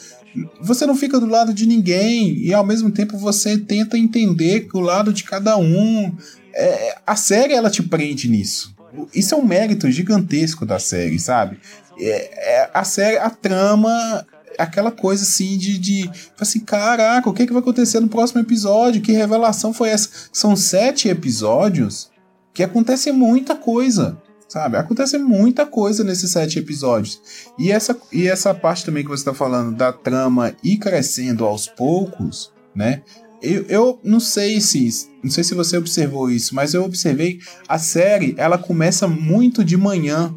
você 0.61 0.85
não 0.85 0.95
fica 0.95 1.19
do 1.19 1.25
lado 1.25 1.55
de 1.55 1.65
ninguém 1.65 2.37
e 2.37 2.53
ao 2.53 2.67
mesmo 2.67 2.91
tempo 2.91 3.17
você 3.17 3.57
tenta 3.57 3.97
entender 3.97 4.69
o 4.75 4.81
lado 4.81 5.11
de 5.11 5.25
cada 5.25 5.57
um. 5.57 6.15
É, 6.53 6.99
a 7.07 7.17
série 7.17 7.55
ela 7.55 7.71
te 7.71 7.83
prende 7.83 8.29
nisso 8.29 8.76
isso 9.15 9.35
é 9.35 9.39
um 9.39 9.45
mérito 9.45 9.91
gigantesco 9.91 10.65
da 10.65 10.79
série, 10.79 11.19
sabe? 11.19 11.59
É, 11.99 12.61
é, 12.61 12.71
a 12.73 12.85
série, 12.85 13.19
a 13.19 13.31
trama, 13.31 14.27
aquela 14.59 14.91
coisa 14.91 15.23
assim 15.23 15.57
de, 15.57 15.79
de 15.79 16.11
assim, 16.39 16.61
caraca, 16.61 17.29
o 17.29 17.33
que, 17.33 17.43
é 17.43 17.47
que 17.47 17.53
vai 17.53 17.63
acontecer 17.63 18.01
no 18.01 18.09
próximo 18.09 18.41
episódio? 18.41 19.03
Que 19.03 19.13
revelação 19.13 19.73
foi 19.73 19.91
essa? 19.91 20.09
São 20.33 20.55
sete 20.57 21.09
episódios 21.09 22.11
que 22.53 22.63
acontece 22.63 23.13
muita 23.13 23.55
coisa, 23.55 24.21
sabe? 24.49 24.77
Acontece 24.77 25.19
muita 25.19 25.67
coisa 25.67 26.03
nesses 26.03 26.31
sete 26.31 26.59
episódios. 26.59 27.21
E 27.59 27.71
essa, 27.71 27.97
e 28.13 28.27
essa 28.27 28.55
parte 28.55 28.85
também 28.85 29.03
que 29.03 29.11
você 29.11 29.21
está 29.23 29.35
falando 29.35 29.77
da 29.77 29.93
trama 29.93 30.55
ir 30.63 30.79
crescendo 30.79 31.45
aos 31.45 31.67
poucos, 31.67 32.53
né? 32.75 33.03
Eu, 33.43 33.65
eu 33.69 34.01
não 34.03 34.21
sei 34.21 34.61
se 34.61 35.09
não 35.23 35.31
sei 35.31 35.45
se 35.45 35.55
você 35.55 35.77
observou 35.77 36.31
isso, 36.31 36.55
mas 36.55 36.73
eu 36.73 36.85
observei 36.85 37.39
a 37.69 37.79
série 37.79 38.35
ela 38.39 38.57
começa 38.57 39.07
muito 39.07 39.65
de 39.65 39.77
manhã. 39.77 40.35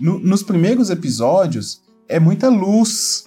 No, 0.00 0.18
nos 0.18 0.42
primeiros 0.42 0.90
episódios 0.90 1.82
é 2.08 2.18
muita 2.18 2.48
luz. 2.48 3.24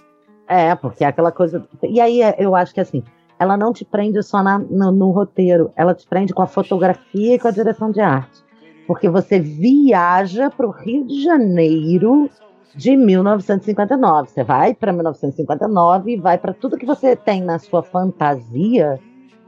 É, 0.48 0.74
porque 0.76 1.04
é 1.04 1.08
aquela 1.08 1.32
coisa. 1.32 1.68
E 1.84 2.00
aí 2.00 2.22
é, 2.22 2.36
eu 2.40 2.56
acho 2.56 2.74
que 2.74 2.80
assim, 2.80 3.04
ela 3.38 3.58
não 3.58 3.74
te 3.74 3.84
prende 3.84 4.22
só 4.24 4.42
na, 4.42 4.58
no, 4.60 4.92
no 4.92 5.12
roteiro, 5.12 5.72
ela 5.76 5.94
te 5.94 6.08
prende 6.08 6.34
com 6.34 6.42
a 6.42 6.48
fotografia 6.48 7.36
e 7.36 7.40
com 7.40 7.48
a 7.48 7.52
direção 7.52 7.92
de 7.92 8.00
arte. 8.00 8.44
Porque 8.88 9.10
você 9.10 9.40
viaja 9.40 10.50
para 10.50 10.68
o 10.68 10.72
Rio 10.72 11.06
de 11.06 11.24
Janeiro 11.24 12.30
de 12.76 12.96
1959. 12.96 14.30
Você 14.30 14.44
vai 14.44 14.74
para 14.74 14.94
1959 14.94 16.12
e 16.12 16.18
vai 16.18 16.38
para 16.38 16.54
tudo 16.54 16.78
que 16.78 16.86
você 16.86 17.16
tem 17.16 17.42
na 17.42 17.60
sua 17.60 17.84
fantasia 17.84 19.00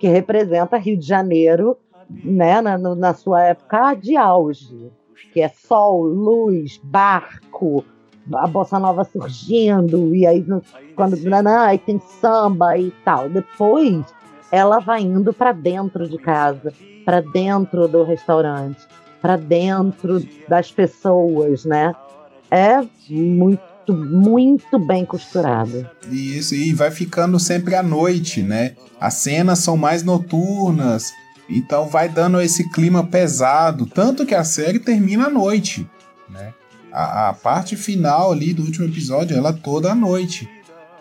que 0.04 0.10
representa 0.10 0.76
Rio 0.76 0.98
de 0.98 1.08
Janeiro, 1.08 1.78
né, 2.10 2.60
na, 2.60 2.78
na 2.78 3.14
sua 3.14 3.42
época 3.42 3.94
de 3.94 4.18
auge. 4.18 4.92
que 5.32 5.40
é 5.40 5.48
sol, 5.48 6.04
luz, 6.04 6.78
barco, 6.84 7.86
a 8.34 8.46
bossa 8.46 8.78
nova 8.78 9.06
surgindo, 9.06 10.14
e 10.14 10.28
aí 10.28 10.46
quando 10.94 11.16
não, 11.16 11.62
aí 11.62 11.78
tem 11.78 12.00
samba 12.00 12.78
e 12.78 12.92
tal. 13.06 13.30
Depois 13.30 14.04
ela 14.52 14.80
vai 14.80 15.04
indo 15.04 15.32
para 15.32 15.54
dentro 15.54 16.06
de 16.10 16.18
casa, 16.18 16.74
para 17.06 17.22
dentro 17.22 17.88
do 17.88 18.04
restaurante, 18.04 18.86
para 19.22 19.38
dentro 19.38 20.20
das 20.50 20.70
pessoas, 20.70 21.64
né? 21.64 21.96
É 22.52 22.86
muito 23.10 23.73
muito 23.92 24.78
bem 24.78 25.04
costurado. 25.06 25.90
Isso, 26.10 26.54
e 26.54 26.72
vai 26.74 26.92
ficando 26.92 27.40
sempre 27.40 27.76
à 27.76 27.82
noite, 27.82 28.44
né? 28.44 28.76
As 29.00 29.16
cenas 29.16 29.60
são 29.60 29.76
mais 29.76 30.04
noturnas, 30.04 31.12
então 31.50 31.88
vai 31.88 32.08
dando 32.08 32.40
esse 32.40 32.70
clima 32.70 33.04
pesado, 33.06 33.86
tanto 33.86 34.26
que 34.26 34.36
a 34.36 34.44
série 34.44 34.80
termina 34.80 35.26
à 35.26 35.30
noite, 35.30 35.90
né? 36.30 36.54
A, 36.92 37.30
a 37.30 37.34
parte 37.34 37.76
final 37.76 38.32
ali 38.32 38.54
do 38.54 38.64
último 38.64 38.86
episódio, 38.86 39.36
ela 39.36 39.52
toda 39.52 39.92
à 39.92 39.96
noite. 39.96 40.48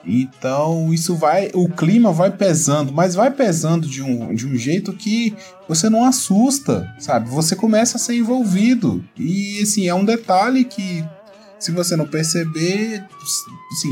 Então 0.05 0.93
isso 0.93 1.15
vai, 1.15 1.51
o 1.55 1.69
clima 1.69 2.13
vai 2.13 2.31
pesando, 2.31 2.93
mas 2.93 3.15
vai 3.15 3.31
pesando 3.31 3.87
de 3.87 4.03
um, 4.03 4.35
de 4.35 4.47
um 4.47 4.57
jeito 4.57 4.93
que 4.93 5.35
você 5.69 5.89
não 5.89 6.05
assusta, 6.05 6.93
sabe? 6.99 7.29
Você 7.29 7.55
começa 7.55 7.97
a 7.97 8.01
ser 8.01 8.17
envolvido. 8.17 9.05
E 9.17 9.61
assim, 9.63 9.87
é 9.87 9.95
um 9.95 10.05
detalhe 10.05 10.65
que 10.65 11.05
se 11.63 11.71
você 11.71 11.95
não 11.95 12.07
perceber, 12.07 13.05
assim, 13.71 13.91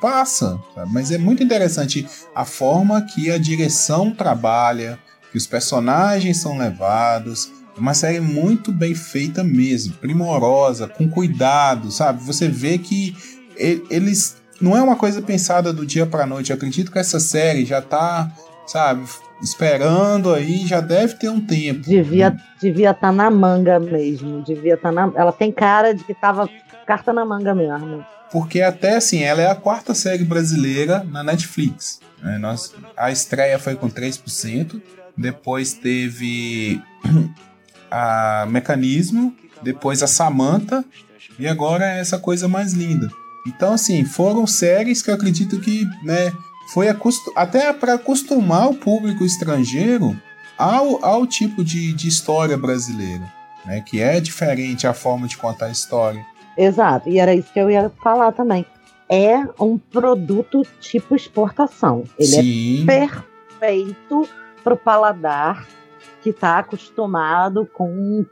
passa. 0.00 0.60
Sabe? 0.74 0.92
Mas 0.92 1.10
é 1.10 1.18
muito 1.18 1.42
interessante 1.42 2.06
a 2.34 2.44
forma 2.44 3.00
que 3.02 3.30
a 3.30 3.38
direção 3.38 4.10
trabalha, 4.10 4.98
que 5.32 5.38
os 5.38 5.46
personagens 5.46 6.36
são 6.36 6.58
levados. 6.58 7.50
É 7.76 7.80
uma 7.80 7.94
série 7.94 8.20
muito 8.20 8.70
bem 8.70 8.94
feita 8.94 9.42
mesmo, 9.42 9.94
primorosa, 9.94 10.86
com 10.86 11.08
cuidado, 11.08 11.90
sabe? 11.90 12.22
Você 12.24 12.48
vê 12.48 12.76
que 12.76 13.16
eles 13.56 14.36
não 14.60 14.76
é 14.76 14.82
uma 14.82 14.96
coisa 14.96 15.22
pensada 15.22 15.72
do 15.72 15.86
dia 15.86 16.04
para 16.04 16.26
noite. 16.26 16.50
Eu 16.50 16.56
acredito 16.56 16.92
que 16.92 16.98
essa 16.98 17.18
série 17.18 17.64
já 17.64 17.80
tá, 17.80 18.30
sabe, 18.66 19.04
esperando 19.42 20.34
aí, 20.34 20.66
já 20.66 20.80
deve 20.80 21.14
ter 21.14 21.30
um 21.30 21.40
tempo. 21.40 21.80
Devia 21.80 22.36
devia 22.60 22.90
estar 22.90 23.08
tá 23.08 23.12
na 23.12 23.30
manga 23.30 23.80
mesmo, 23.80 24.42
devia 24.42 24.74
estar 24.74 24.92
tá 24.92 25.06
na 25.08 25.12
ela 25.18 25.32
tem 25.32 25.50
cara 25.50 25.94
de 25.94 26.04
que 26.04 26.12
tava 26.12 26.46
carta 26.90 27.12
na 27.12 27.24
manga 27.24 27.54
mesmo. 27.54 28.04
Porque 28.32 28.60
até 28.60 28.96
assim, 28.96 29.22
ela 29.22 29.40
é 29.40 29.48
a 29.48 29.54
quarta 29.54 29.94
série 29.94 30.24
brasileira 30.24 31.04
na 31.04 31.22
Netflix. 31.22 32.00
Né? 32.20 32.36
Nós, 32.38 32.74
a 32.96 33.12
estreia 33.12 33.60
foi 33.60 33.76
com 33.76 33.88
3%, 33.88 34.80
depois 35.16 35.72
teve 35.72 36.82
a 37.88 38.44
Mecanismo, 38.48 39.32
depois 39.62 40.02
a 40.02 40.08
Samantha, 40.08 40.84
e 41.38 41.46
agora 41.46 41.84
é 41.84 42.00
essa 42.00 42.18
coisa 42.18 42.48
mais 42.48 42.72
linda. 42.72 43.08
Então, 43.46 43.72
assim, 43.72 44.04
foram 44.04 44.44
séries 44.46 45.00
que 45.00 45.10
eu 45.10 45.14
acredito 45.14 45.60
que, 45.60 45.86
né, 46.02 46.32
foi 46.74 46.88
até 47.36 47.72
para 47.72 47.94
acostumar 47.94 48.68
o 48.68 48.74
público 48.74 49.24
estrangeiro 49.24 50.20
ao, 50.58 51.04
ao 51.04 51.26
tipo 51.26 51.64
de, 51.64 51.92
de 51.92 52.08
história 52.08 52.58
brasileira, 52.58 53.32
né, 53.64 53.80
que 53.80 54.00
é 54.00 54.20
diferente 54.20 54.88
a 54.88 54.92
forma 54.92 55.28
de 55.28 55.36
contar 55.36 55.66
a 55.66 55.70
história. 55.70 56.24
Exato, 56.60 57.08
e 57.08 57.18
era 57.18 57.34
isso 57.34 57.50
que 57.52 57.58
eu 57.58 57.70
ia 57.70 57.90
falar 58.02 58.32
também. 58.32 58.66
É 59.08 59.38
um 59.58 59.78
produto 59.78 60.62
tipo 60.78 61.16
exportação. 61.16 62.04
Ele 62.18 62.36
é 62.36 62.42
Sim. 62.42 62.82
é 62.82 62.86
perfeito 62.86 64.28
para 64.62 64.74
o 64.74 64.76
paladar 64.76 65.66
que 66.22 66.30
está 66.30 66.58
acostumado 66.58 67.66
com 67.74 68.26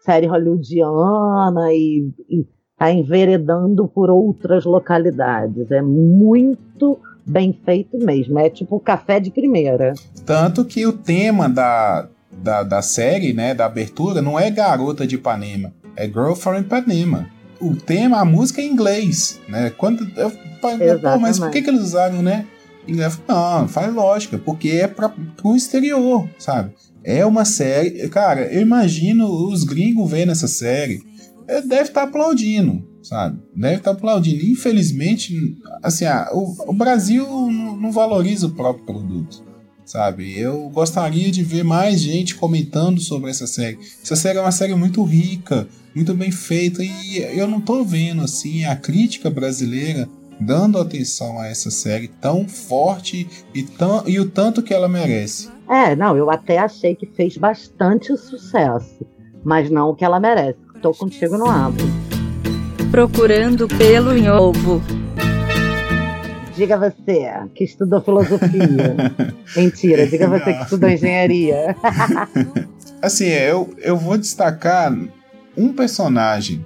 série 0.00 0.26
hollywoodiana 0.26 1.72
e, 1.72 2.10
e 2.30 2.46
tá 2.78 2.90
enveredando 2.90 3.86
por 3.86 4.08
outras 4.08 4.64
localidades. 4.64 5.70
É 5.70 5.82
muito 5.82 6.98
bem 7.26 7.58
feito 7.66 7.98
mesmo. 7.98 8.38
É 8.38 8.48
tipo 8.48 8.80
café 8.80 9.20
de 9.20 9.30
primeira. 9.30 9.92
Tanto 10.24 10.64
que 10.64 10.86
o 10.86 10.92
tema 10.92 11.50
da, 11.50 12.08
da, 12.32 12.62
da 12.62 12.80
série, 12.80 13.34
né, 13.34 13.54
da 13.54 13.66
abertura, 13.66 14.22
não 14.22 14.40
é 14.40 14.50
Garota 14.50 15.06
de 15.06 15.16
Ipanema, 15.16 15.70
é 15.94 16.06
Girl 16.06 16.32
from 16.32 16.60
Ipanema. 16.60 17.28
O 17.60 17.74
tema, 17.76 18.18
a 18.18 18.24
música 18.24 18.60
é 18.60 18.64
em 18.64 18.72
inglês, 18.72 19.40
né? 19.48 19.70
Quando 19.70 20.06
eu, 20.16 20.30
pô, 20.60 21.18
mas 21.20 21.38
por 21.38 21.50
que, 21.50 21.62
que 21.62 21.70
eles 21.70 21.82
usaram, 21.82 22.22
né? 22.22 22.46
Inglês? 22.86 23.18
Não, 23.26 23.66
faz 23.68 23.92
lógica, 23.92 24.38
porque 24.38 24.68
é 24.70 24.86
para 24.86 25.08
pro 25.08 25.56
exterior, 25.56 26.28
sabe? 26.38 26.74
É 27.02 27.24
uma 27.24 27.44
série. 27.44 28.08
Cara, 28.08 28.52
eu 28.52 28.62
imagino 28.62 29.26
os 29.48 29.64
gringos 29.64 30.10
vendo 30.10 30.32
essa 30.32 30.48
série 30.48 31.02
deve 31.46 31.82
estar 31.82 32.02
tá 32.02 32.02
aplaudindo, 32.02 32.82
sabe? 33.02 33.38
Deve 33.54 33.76
estar 33.76 33.92
tá 33.92 33.96
aplaudindo. 33.96 34.44
Infelizmente, 34.44 35.56
assim, 35.82 36.04
ah, 36.06 36.30
o, 36.32 36.70
o, 36.70 36.72
Brasil 36.72 37.26
não, 37.26 37.76
não, 37.76 37.92
valoriza 37.92 38.46
o 38.46 38.54
próprio 38.54 38.84
produto, 38.84 39.44
sabe? 39.84 40.38
Eu 40.38 40.68
gostaria 40.70 41.30
de 41.30 41.42
ver 41.42 41.64
mais 41.64 42.00
gente 42.00 42.34
comentando 42.34 43.00
sobre 43.00 43.30
essa 43.30 43.46
série. 43.46 43.78
Essa 44.02 44.16
série 44.16 44.38
é 44.38 44.40
uma 44.40 44.52
série 44.52 44.74
muito 44.74 45.02
rica, 45.02 45.66
muito 45.94 46.14
bem 46.14 46.30
feita 46.30 46.82
e 46.82 47.18
eu 47.38 47.46
não 47.46 47.60
tô 47.60 47.84
vendo 47.84 48.22
assim 48.22 48.64
a 48.64 48.74
crítica 48.76 49.30
brasileira 49.30 50.08
dando 50.40 50.78
atenção 50.78 51.38
a 51.38 51.46
essa 51.46 51.70
série 51.70 52.08
tão 52.08 52.48
forte 52.48 53.28
e, 53.54 53.62
tão, 53.62 54.02
e 54.06 54.18
o 54.18 54.28
tanto 54.28 54.62
que 54.62 54.74
ela 54.74 54.88
merece. 54.88 55.48
É, 55.68 55.94
não, 55.94 56.16
eu 56.16 56.28
até 56.30 56.58
achei 56.58 56.94
que 56.94 57.06
fez 57.06 57.36
bastante 57.36 58.16
sucesso, 58.16 59.06
mas 59.44 59.70
não 59.70 59.90
o 59.90 59.94
que 59.94 60.04
ela 60.04 60.18
merece 60.18 60.64
tô 60.84 60.92
contigo 60.92 61.38
no 61.38 61.48
abo. 61.48 61.78
Procurando 62.90 63.66
pelo 63.66 64.14
em 64.14 64.28
ovo. 64.28 64.82
Diga 66.56 66.78
você, 66.78 67.28
que 67.54 67.64
estudou 67.64 68.00
filosofia. 68.00 68.96
Mentira, 69.56 70.06
diga 70.06 70.28
você 70.28 70.54
que 70.54 70.62
estudou 70.62 70.88
engenharia. 70.88 71.76
assim, 73.02 73.26
eu, 73.26 73.74
eu 73.78 73.96
vou 73.96 74.16
destacar 74.16 74.96
um 75.56 75.72
personagem 75.72 76.64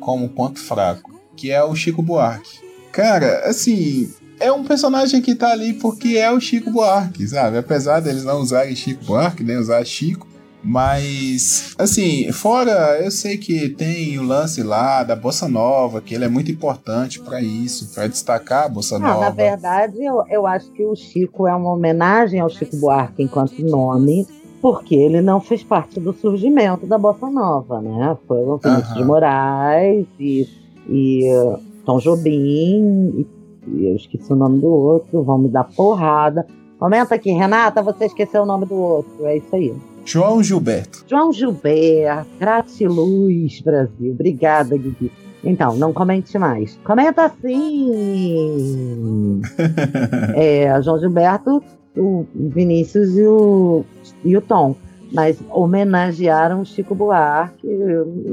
como 0.00 0.28
ponto 0.28 0.58
fraco, 0.60 1.20
que 1.36 1.50
é 1.50 1.62
o 1.62 1.74
Chico 1.74 2.02
Buarque. 2.02 2.60
Cara, 2.92 3.48
assim, 3.48 4.12
é 4.40 4.52
um 4.52 4.64
personagem 4.64 5.20
que 5.20 5.34
tá 5.34 5.50
ali 5.50 5.74
porque 5.74 6.16
é 6.16 6.30
o 6.30 6.40
Chico 6.40 6.70
Buarque, 6.70 7.26
sabe? 7.26 7.58
Apesar 7.58 8.00
deles 8.00 8.24
não 8.24 8.40
usarem 8.40 8.76
Chico 8.76 9.04
Buarque, 9.04 9.42
nem 9.42 9.56
usar 9.56 9.84
Chico, 9.84 10.27
mas, 10.62 11.74
assim, 11.78 12.30
fora, 12.32 13.00
eu 13.02 13.10
sei 13.10 13.38
que 13.38 13.68
tem 13.68 14.18
o 14.18 14.24
lance 14.24 14.62
lá 14.62 15.04
da 15.04 15.14
Bossa 15.14 15.48
Nova, 15.48 16.00
que 16.00 16.14
ele 16.14 16.24
é 16.24 16.28
muito 16.28 16.50
importante 16.50 17.20
para 17.20 17.40
isso, 17.40 17.94
para 17.94 18.08
destacar 18.08 18.64
a 18.64 18.68
Bossa 18.68 18.98
Não, 18.98 19.06
Nova. 19.06 19.20
Na 19.20 19.30
verdade, 19.30 20.02
eu, 20.02 20.24
eu 20.28 20.46
acho 20.46 20.70
que 20.72 20.84
o 20.84 20.96
Chico 20.96 21.46
é 21.46 21.54
uma 21.54 21.72
homenagem 21.72 22.40
ao 22.40 22.48
Chico 22.48 22.76
Buarque 22.76 23.22
enquanto 23.22 23.62
nome, 23.62 24.26
porque 24.60 24.96
ele 24.96 25.20
não 25.20 25.40
fez 25.40 25.62
parte 25.62 26.00
do 26.00 26.12
surgimento 26.12 26.86
da 26.86 26.98
Bossa 26.98 27.30
Nova, 27.30 27.80
né? 27.80 28.16
Foi 28.26 28.38
o 28.38 28.56
Vinícius 28.56 28.94
de 28.94 29.04
Moraes 29.04 30.06
e, 30.18 30.48
e 30.88 31.32
uh, 31.36 31.58
Tom 31.84 31.98
Jobim, 31.98 33.14
e, 33.16 33.26
e 33.68 33.86
eu 33.86 33.94
esqueci 33.94 34.32
o 34.32 34.36
nome 34.36 34.60
do 34.60 34.66
outro, 34.66 35.22
vão 35.22 35.38
me 35.38 35.48
dar 35.48 35.64
porrada. 35.64 36.44
Comenta 36.80 37.14
aqui, 37.14 37.30
Renata, 37.30 37.80
você 37.80 38.06
esqueceu 38.06 38.42
o 38.42 38.46
nome 38.46 38.66
do 38.66 38.74
outro, 38.74 39.24
é 39.24 39.36
isso 39.36 39.54
aí. 39.54 39.72
João 40.08 40.42
Gilberto. 40.42 41.04
João 41.06 41.30
Gilberto, 41.30 42.30
gratiluz, 42.40 43.60
Brasil. 43.60 44.12
Obrigada, 44.12 44.74
Guigui. 44.74 45.12
Então, 45.44 45.76
não 45.76 45.92
comente 45.92 46.38
mais. 46.38 46.78
Comenta 46.82 47.30
sim! 47.42 49.42
é, 50.34 50.80
João 50.82 50.98
Gilberto, 50.98 51.62
o 51.94 52.24
Vinícius 52.34 53.18
e 53.18 53.26
o, 53.26 53.84
e 54.24 54.34
o 54.34 54.40
Tom. 54.40 54.74
Mas 55.12 55.36
homenagearam 55.50 56.64
Chico 56.64 56.94
Buarque, 56.94 57.68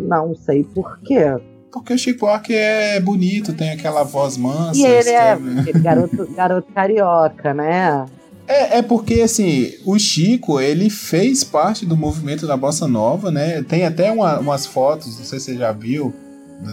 não 0.08 0.34
sei 0.34 0.64
por 0.64 1.02
quê. 1.02 1.36
Porque 1.74 1.94
o 1.94 1.98
Chico 1.98 2.22
Buarque 2.22 2.54
é 2.54 3.02
bonito, 3.02 3.52
tem 3.52 3.72
aquela 3.72 4.04
voz 4.04 4.38
mansa. 4.38 4.80
E 4.80 4.86
ele 4.86 5.10
é 5.10 5.38
garoto, 5.82 6.26
garoto 6.34 6.72
carioca, 6.74 7.54
né? 7.54 8.06
É, 8.48 8.78
é 8.78 8.82
porque, 8.82 9.22
assim, 9.22 9.74
o 9.84 9.98
Chico, 9.98 10.60
ele 10.60 10.90
fez 10.90 11.44
parte 11.44 11.86
do 11.86 11.98
movimento 11.98 12.46
da 12.46 12.56
Bossa 12.56 12.88
Nova, 12.88 13.32
né? 13.32 13.64
Tem 13.64 13.86
até 13.86 14.12
uma, 14.12 14.40
umas 14.40 14.66
fotos, 14.66 15.18
não 15.18 15.26
sei 15.26 15.40
se 15.40 15.46
você 15.46 15.58
já 15.58 15.72
viu, 15.72 16.14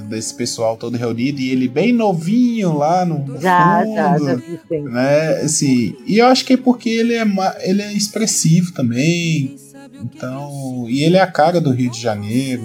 desse 0.08 0.34
pessoal 0.34 0.76
todo 0.76 0.96
reunido, 0.96 1.40
e 1.40 1.50
ele 1.50 1.68
bem 1.68 1.92
novinho 1.92 2.76
lá 2.76 3.04
no 3.04 3.38
já, 3.40 3.82
fundo, 3.82 3.94
já, 3.94 4.18
já 4.18 4.34
vi 4.34 4.60
sim. 4.68 4.82
né? 4.82 5.28
Assim, 5.42 5.96
e 6.06 6.18
eu 6.18 6.26
acho 6.26 6.44
que 6.44 6.52
é 6.52 6.56
porque 6.56 6.88
ele 6.88 7.14
é, 7.14 7.24
ele 7.62 7.82
é 7.82 7.92
expressivo 7.92 8.72
também, 8.72 9.56
então... 10.02 10.86
E 10.88 11.02
ele 11.04 11.16
é 11.16 11.20
a 11.20 11.26
cara 11.26 11.60
do 11.60 11.70
Rio 11.70 11.90
de 11.90 12.00
Janeiro, 12.00 12.62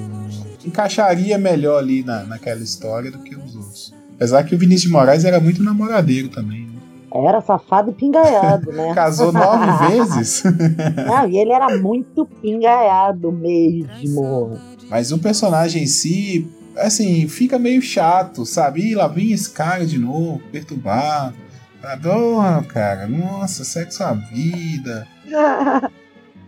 encaixaria 0.66 1.38
melhor 1.38 1.80
ali 1.80 2.04
na, 2.04 2.24
naquela 2.24 2.62
história 2.62 3.10
do 3.10 3.20
que 3.20 3.36
os 3.36 3.56
outros. 3.56 3.94
Apesar 4.16 4.44
que 4.44 4.54
o 4.54 4.58
Vinícius 4.58 4.84
de 4.84 4.90
Moraes 4.90 5.24
era 5.24 5.40
muito 5.40 5.64
namoradeiro 5.64 6.28
também, 6.30 6.62
né? 6.62 6.77
Era 7.14 7.40
safado 7.42 7.92
e 7.92 7.94
pingaiado, 7.94 8.72
né? 8.72 8.92
Casou 8.96 9.32
nove 9.32 9.66
vezes? 9.90 10.44
Não, 11.06 11.28
e 11.28 11.38
ele 11.38 11.52
era 11.54 11.78
muito 11.78 12.26
pingaiado 12.42 13.32
mesmo. 13.32 14.58
Mas 14.90 15.12
o 15.12 15.18
personagem 15.18 15.84
em 15.84 15.88
si, 15.88 16.48
assim, 16.78 17.28
fica 17.28 17.58
meio 17.58 17.82
chato, 17.82 18.46
sabe? 18.46 18.82
Ih, 18.92 18.96
lá 18.96 19.08
vem 19.08 19.32
esse 19.32 19.50
cara 19.50 19.86
de 19.86 19.98
novo, 19.98 20.42
perturbar. 20.52 21.34
Adoro, 21.84 22.64
cara. 22.66 23.08
Nossa, 23.08 23.64
sexo 23.64 24.04
à 24.04 24.14
vida. 24.14 25.08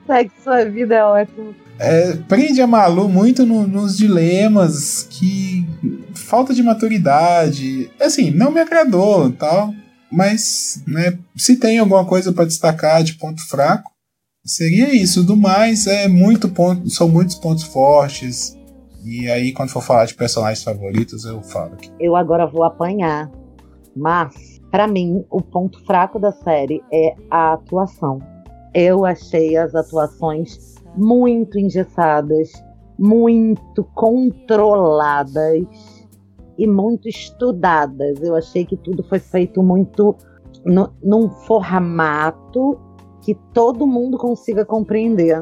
Segue 0.06 0.32
sua 0.43 0.65
vida 0.65 0.95
é 0.95 1.04
ótimo. 1.04 1.56
É, 1.78 2.13
prende 2.28 2.62
a 2.62 2.67
Malu 2.67 3.08
muito 3.08 3.45
no- 3.45 3.65
nos 3.67 3.95
dilemas 3.95 5.08
que 5.10 5.65
falta 6.13 6.54
de 6.54 6.62
maturidade. 6.63 7.89
Assim, 8.02 8.32
não 8.32 8.52
me 8.52 8.60
agradou 8.60 9.32
tal. 9.32 9.74
Mas, 10.12 10.84
né, 10.88 11.17
se 11.36 11.56
tem 11.56 11.78
alguma 11.78 12.06
coisa 12.06 12.34
pra 12.34 12.45
destacar 12.45 13.04
de 13.04 13.13
ponto 13.13 13.48
fraco, 13.48 13.91
seria 14.43 14.93
isso. 14.93 15.24
Do 15.24 15.38
mais, 15.38 15.86
é 15.88 16.08
muito 16.08 16.50
ponto, 16.50 16.89
são 16.89 17.08
muitos 17.08 17.36
pontos 17.36 17.63
fortes. 17.63 18.58
E 19.06 19.30
aí, 19.30 19.54
quando 19.54 19.69
for 19.69 19.82
falar 19.82 20.06
de 20.06 20.15
personagens 20.15 20.63
favoritos, 20.63 21.26
eu 21.26 21.41
falo 21.41 21.74
aqui. 21.74 21.91
Eu 22.00 22.15
agora 22.15 22.48
vou 22.48 22.63
apanhar. 22.63 23.32
Mas, 23.95 24.60
pra 24.72 24.88
mim, 24.88 25.24
o 25.30 25.41
ponto 25.41 25.84
fraco 25.86 26.19
da 26.19 26.32
série 26.32 26.82
é 26.91 27.15
a 27.30 27.54
atuação. 27.54 28.19
Eu 28.74 29.06
achei 29.06 29.56
as 29.58 29.74
atuações 29.74 30.76
muito 30.95 31.58
engessadas, 31.58 32.52
muito 32.98 33.84
controladas 33.95 35.65
e 36.60 36.67
muito 36.67 37.08
estudadas. 37.08 38.22
Eu 38.22 38.36
achei 38.36 38.65
que 38.65 38.76
tudo 38.76 39.02
foi 39.04 39.17
feito 39.17 39.63
muito 39.63 40.15
no, 40.65 40.93
num 41.02 41.30
formato 41.30 42.78
que 43.22 43.34
todo 43.54 43.88
mundo 43.88 44.17
consiga 44.17 44.65
compreender. 44.65 45.41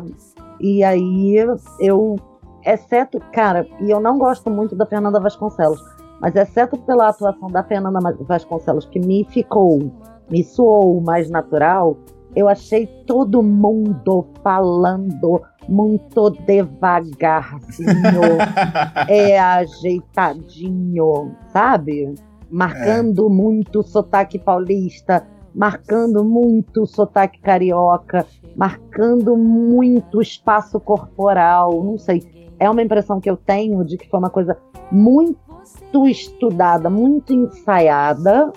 E 0.62 0.84
aí 0.84 1.36
eu, 1.80 2.16
exceto, 2.64 3.20
cara, 3.34 3.68
e 3.82 3.90
eu 3.90 4.00
não 4.00 4.20
gosto 4.20 4.50
muito 4.50 4.76
da 4.76 4.86
Fernanda 4.86 5.20
Vasconcelos, 5.20 5.84
mas 6.22 6.36
exceto 6.36 6.78
pela 6.80 7.10
atuação 7.10 7.50
da 7.50 7.64
Fernanda 7.64 8.00
Vasconcelos, 8.22 8.86
que 8.86 9.00
me 9.00 9.26
ficou, 9.26 9.92
me 10.30 10.44
soou 10.44 11.02
mais 11.02 11.30
natural, 11.32 11.98
eu 12.36 12.48
achei 12.48 12.86
todo 13.08 13.42
mundo 13.42 14.28
falando 14.44 15.42
muito 15.68 16.30
devagarzinho, 16.30 17.88
é 19.08 19.38
ajeitadinho, 19.40 21.36
sabe? 21.52 22.14
Marcando 22.50 23.30
muito 23.30 23.80
o 23.80 23.84
sotaque 23.84 24.40
paulista, 24.40 25.28
marcando 25.54 26.24
muito 26.24 26.84
o 26.84 26.88
sotaque 26.88 27.40
carioca, 27.42 28.26
marcando 28.56 29.36
muito 29.36 30.20
o 30.20 30.22
espaço 30.22 30.80
corporal, 30.80 31.84
não 31.84 31.98
sei. 31.98 32.52
É 32.60 32.70
uma 32.70 32.82
impressão 32.82 33.20
que 33.20 33.30
eu 33.30 33.38
tenho 33.38 33.84
de 33.84 33.98
que 33.98 34.10
foi 34.10 34.20
uma 34.20 34.30
coisa 34.30 34.58
muito 34.92 36.08
estudada, 36.08 36.90
muito 36.90 37.34
ensaiada, 37.34 38.52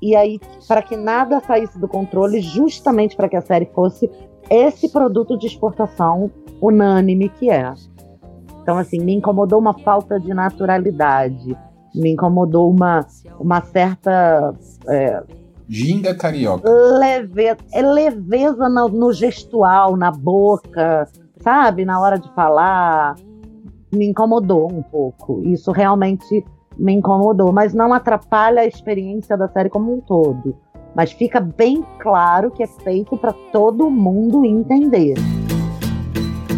e 0.00 0.16
aí 0.16 0.40
para 0.66 0.82
que 0.82 0.96
nada 0.96 1.40
saísse 1.40 1.78
do 1.78 1.88
controle, 1.88 2.40
justamente 2.40 3.16
para 3.16 3.28
que 3.28 3.36
a 3.36 3.42
série 3.42 3.66
fosse 3.66 4.10
esse 4.50 4.88
produto 4.90 5.38
de 5.38 5.46
exportação 5.46 6.30
unânime 6.60 7.28
que 7.28 7.50
é. 7.50 7.72
Então 8.62 8.76
assim, 8.76 9.00
me 9.00 9.14
incomodou 9.14 9.58
uma 9.58 9.78
falta 9.78 10.18
de 10.18 10.34
naturalidade, 10.34 11.56
me 11.94 12.12
incomodou 12.12 12.70
uma, 12.70 13.06
uma 13.38 13.60
certa 13.62 14.54
é, 14.88 15.22
Ginga 15.72 16.16
carioca. 16.16 16.68
leveza, 16.68 17.58
é 17.72 17.80
leveza 17.80 18.68
no, 18.68 18.88
no 18.88 19.12
gestual, 19.12 19.96
na 19.96 20.10
boca, 20.10 21.06
sabe? 21.40 21.84
Na 21.84 22.00
hora 22.00 22.18
de 22.18 22.28
falar. 22.34 23.14
Me 23.92 24.06
incomodou 24.06 24.68
um 24.72 24.82
pouco. 24.82 25.40
Isso 25.44 25.70
realmente 25.70 26.44
me 26.76 26.92
incomodou, 26.92 27.52
mas 27.52 27.72
não 27.72 27.92
atrapalha 27.92 28.62
a 28.62 28.66
experiência 28.66 29.36
da 29.36 29.46
série 29.48 29.68
como 29.68 29.94
um 29.94 30.00
todo. 30.00 30.56
Mas 31.00 31.12
fica 31.12 31.40
bem 31.40 31.82
claro 31.98 32.50
que 32.50 32.62
é 32.62 32.66
feito 32.66 33.16
para 33.16 33.32
todo 33.32 33.88
mundo 33.90 34.44
entender. 34.44 35.14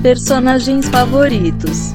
Personagens 0.02 0.88
favoritos. 0.88 1.92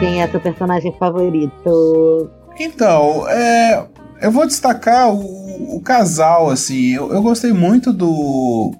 Quem 0.00 0.22
é 0.22 0.28
seu 0.28 0.40
personagem 0.40 0.90
favorito? 0.98 2.30
Então, 2.58 3.28
é, 3.28 3.86
eu 4.22 4.30
vou 4.32 4.46
destacar 4.46 5.12
o, 5.12 5.76
o 5.76 5.82
casal, 5.82 6.48
assim. 6.48 6.94
Eu, 6.94 7.12
eu 7.12 7.20
gostei 7.20 7.52
muito 7.52 7.92
do 7.92 8.72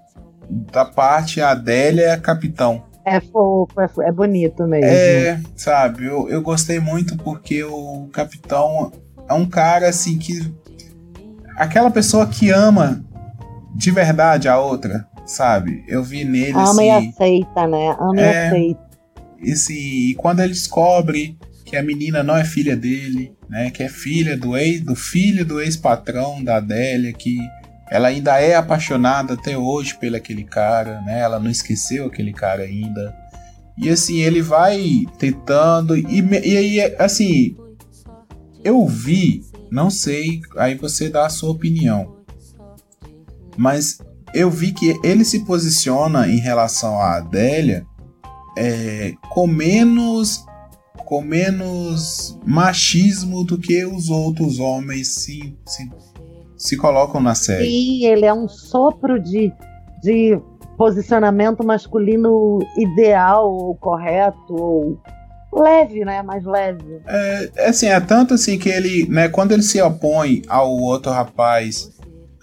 da 0.48 0.86
parte 0.86 1.42
Adélia 1.42 2.16
Capitão. 2.16 2.82
É 3.04 3.20
fofo, 3.20 3.78
é, 3.78 3.88
fo- 3.88 4.00
é 4.00 4.10
bonito 4.10 4.66
mesmo. 4.66 4.86
É, 4.88 5.38
sabe, 5.54 6.06
eu, 6.06 6.26
eu 6.30 6.40
gostei 6.40 6.80
muito 6.80 7.14
porque 7.18 7.62
o 7.62 8.08
Capitão 8.10 8.90
é 9.28 9.34
um 9.34 9.44
cara 9.44 9.86
assim 9.90 10.16
que. 10.16 10.50
Aquela 11.58 11.90
pessoa 11.90 12.26
que 12.26 12.50
ama 12.50 13.04
de 13.74 13.90
verdade 13.90 14.48
a 14.48 14.58
outra, 14.58 15.06
sabe? 15.26 15.84
Eu 15.88 16.02
vi 16.02 16.24
nele 16.24 16.52
Ama 16.52 16.82
e 16.84 16.90
assim. 16.90 17.08
aceita, 17.10 17.66
né? 17.66 17.96
Ama 18.00 18.20
É. 18.20 18.44
e 18.44 18.46
aceita. 18.46 18.80
esse, 19.42 19.72
e 20.10 20.14
quando 20.14 20.40
ele 20.40 20.52
descobre 20.52 21.36
que 21.64 21.76
a 21.76 21.82
menina 21.82 22.22
não 22.22 22.36
é 22.36 22.44
filha 22.44 22.76
dele, 22.76 23.32
né, 23.48 23.70
que 23.70 23.82
é 23.82 23.88
filha 23.88 24.36
do 24.36 24.56
ex, 24.56 24.80
do 24.80 24.94
filho 24.94 25.44
do 25.44 25.60
ex-patrão 25.60 26.42
da 26.42 26.56
Adélia, 26.56 27.12
que 27.12 27.36
ela 27.90 28.08
ainda 28.08 28.40
é 28.40 28.54
apaixonada 28.54 29.34
até 29.34 29.56
hoje 29.56 29.94
pelo 29.98 30.16
aquele 30.16 30.44
cara, 30.44 31.00
né? 31.02 31.20
Ela 31.20 31.38
não 31.38 31.50
esqueceu 31.50 32.06
aquele 32.06 32.32
cara 32.32 32.62
ainda. 32.62 33.14
E 33.76 33.88
assim, 33.88 34.18
ele 34.20 34.42
vai 34.42 35.04
tentando 35.18 35.96
e, 35.96 36.20
e 36.20 36.56
aí 36.56 36.96
assim, 36.98 37.56
eu 38.64 38.86
vi, 38.86 39.42
não 39.70 39.90
sei, 39.90 40.40
aí 40.56 40.74
você 40.74 41.08
dá 41.08 41.26
a 41.26 41.30
sua 41.30 41.50
opinião. 41.50 42.16
Mas 43.56 43.98
eu 44.34 44.50
vi 44.50 44.72
que 44.72 44.98
ele 45.02 45.24
se 45.24 45.44
posiciona 45.44 46.28
em 46.28 46.38
relação 46.38 46.98
à 47.00 47.16
Adélia 47.16 47.86
é, 48.56 49.14
com 49.30 49.46
menos 49.46 50.44
com 51.04 51.22
menos 51.22 52.38
machismo 52.44 53.42
do 53.42 53.56
que 53.56 53.82
os 53.86 54.10
outros 54.10 54.58
homens 54.58 55.14
se, 55.14 55.56
se, 55.66 55.90
se 56.54 56.76
colocam 56.76 57.18
na 57.18 57.34
série. 57.34 57.64
Sim, 57.64 58.04
ele 58.04 58.26
é 58.26 58.34
um 58.34 58.46
sopro 58.46 59.18
de, 59.18 59.50
de 60.02 60.38
posicionamento 60.76 61.64
masculino 61.64 62.58
ideal 62.76 63.50
ou 63.50 63.74
correto 63.76 64.54
ou 64.54 65.00
leve, 65.52 66.04
né? 66.04 66.22
Mais 66.22 66.44
leve. 66.44 67.00
É 67.06 67.68
assim, 67.68 67.86
é 67.86 68.00
tanto 68.00 68.34
assim 68.34 68.58
que 68.58 68.68
ele, 68.68 69.06
né, 69.08 69.28
quando 69.28 69.52
ele 69.52 69.62
se 69.62 69.80
opõe 69.80 70.42
ao 70.48 70.70
outro 70.70 71.10
rapaz 71.10 71.90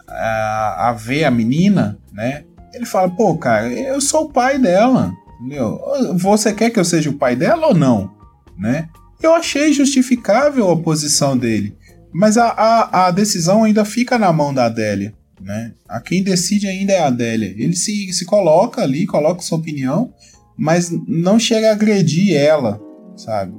a, 0.07 0.89
a 0.89 0.93
ver 0.93 1.25
a 1.25 1.31
menina, 1.31 1.97
né, 2.11 2.43
ele 2.73 2.85
fala, 2.85 3.09
pô, 3.09 3.37
cara, 3.37 3.71
eu 3.71 4.01
sou 4.01 4.25
o 4.25 4.33
pai 4.33 4.57
dela, 4.57 5.13
entendeu? 5.39 5.79
Você 6.15 6.53
quer 6.53 6.69
que 6.69 6.79
eu 6.79 6.85
seja 6.85 7.09
o 7.09 7.17
pai 7.17 7.35
dela 7.35 7.67
ou 7.67 7.73
não, 7.73 8.11
né? 8.57 8.89
Eu 9.21 9.33
achei 9.33 9.71
justificável 9.71 10.69
a 10.69 10.77
posição 10.77 11.37
dele, 11.37 11.75
mas 12.13 12.37
a, 12.37 12.47
a, 12.47 13.07
a 13.07 13.11
decisão 13.11 13.63
ainda 13.63 13.85
fica 13.85 14.19
na 14.19 14.31
mão 14.33 14.53
da 14.53 14.65
Adélia, 14.65 15.13
né? 15.39 15.71
A 15.87 16.01
quem 16.01 16.21
decide 16.21 16.67
ainda 16.67 16.93
é 16.93 16.99
a 16.99 17.07
Adélia. 17.07 17.53
Ele 17.57 17.75
se, 17.75 18.11
se 18.11 18.25
coloca 18.25 18.81
ali, 18.81 19.05
coloca 19.05 19.41
sua 19.41 19.57
opinião, 19.57 20.13
mas 20.57 20.91
não 21.07 21.39
chega 21.39 21.69
a 21.69 21.73
agredir 21.73 22.35
ela, 22.35 22.79
sabe? 23.15 23.53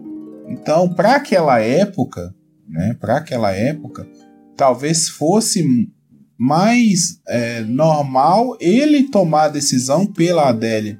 Então, 0.49 0.89
para 0.89 1.17
aquela 1.17 1.61
época, 1.61 2.35
né, 2.69 2.97
para 3.01 3.17
aquela 3.17 3.53
época, 3.53 4.07
talvez 4.57 5.09
fosse 5.09 5.91
mais 6.39 7.21
é, 7.27 7.63
normal 7.63 8.57
ele 8.61 9.05
tomar 9.05 9.45
a 9.45 9.49
decisão 9.49 10.07
pela 10.07 10.49
Adélia. 10.49 10.99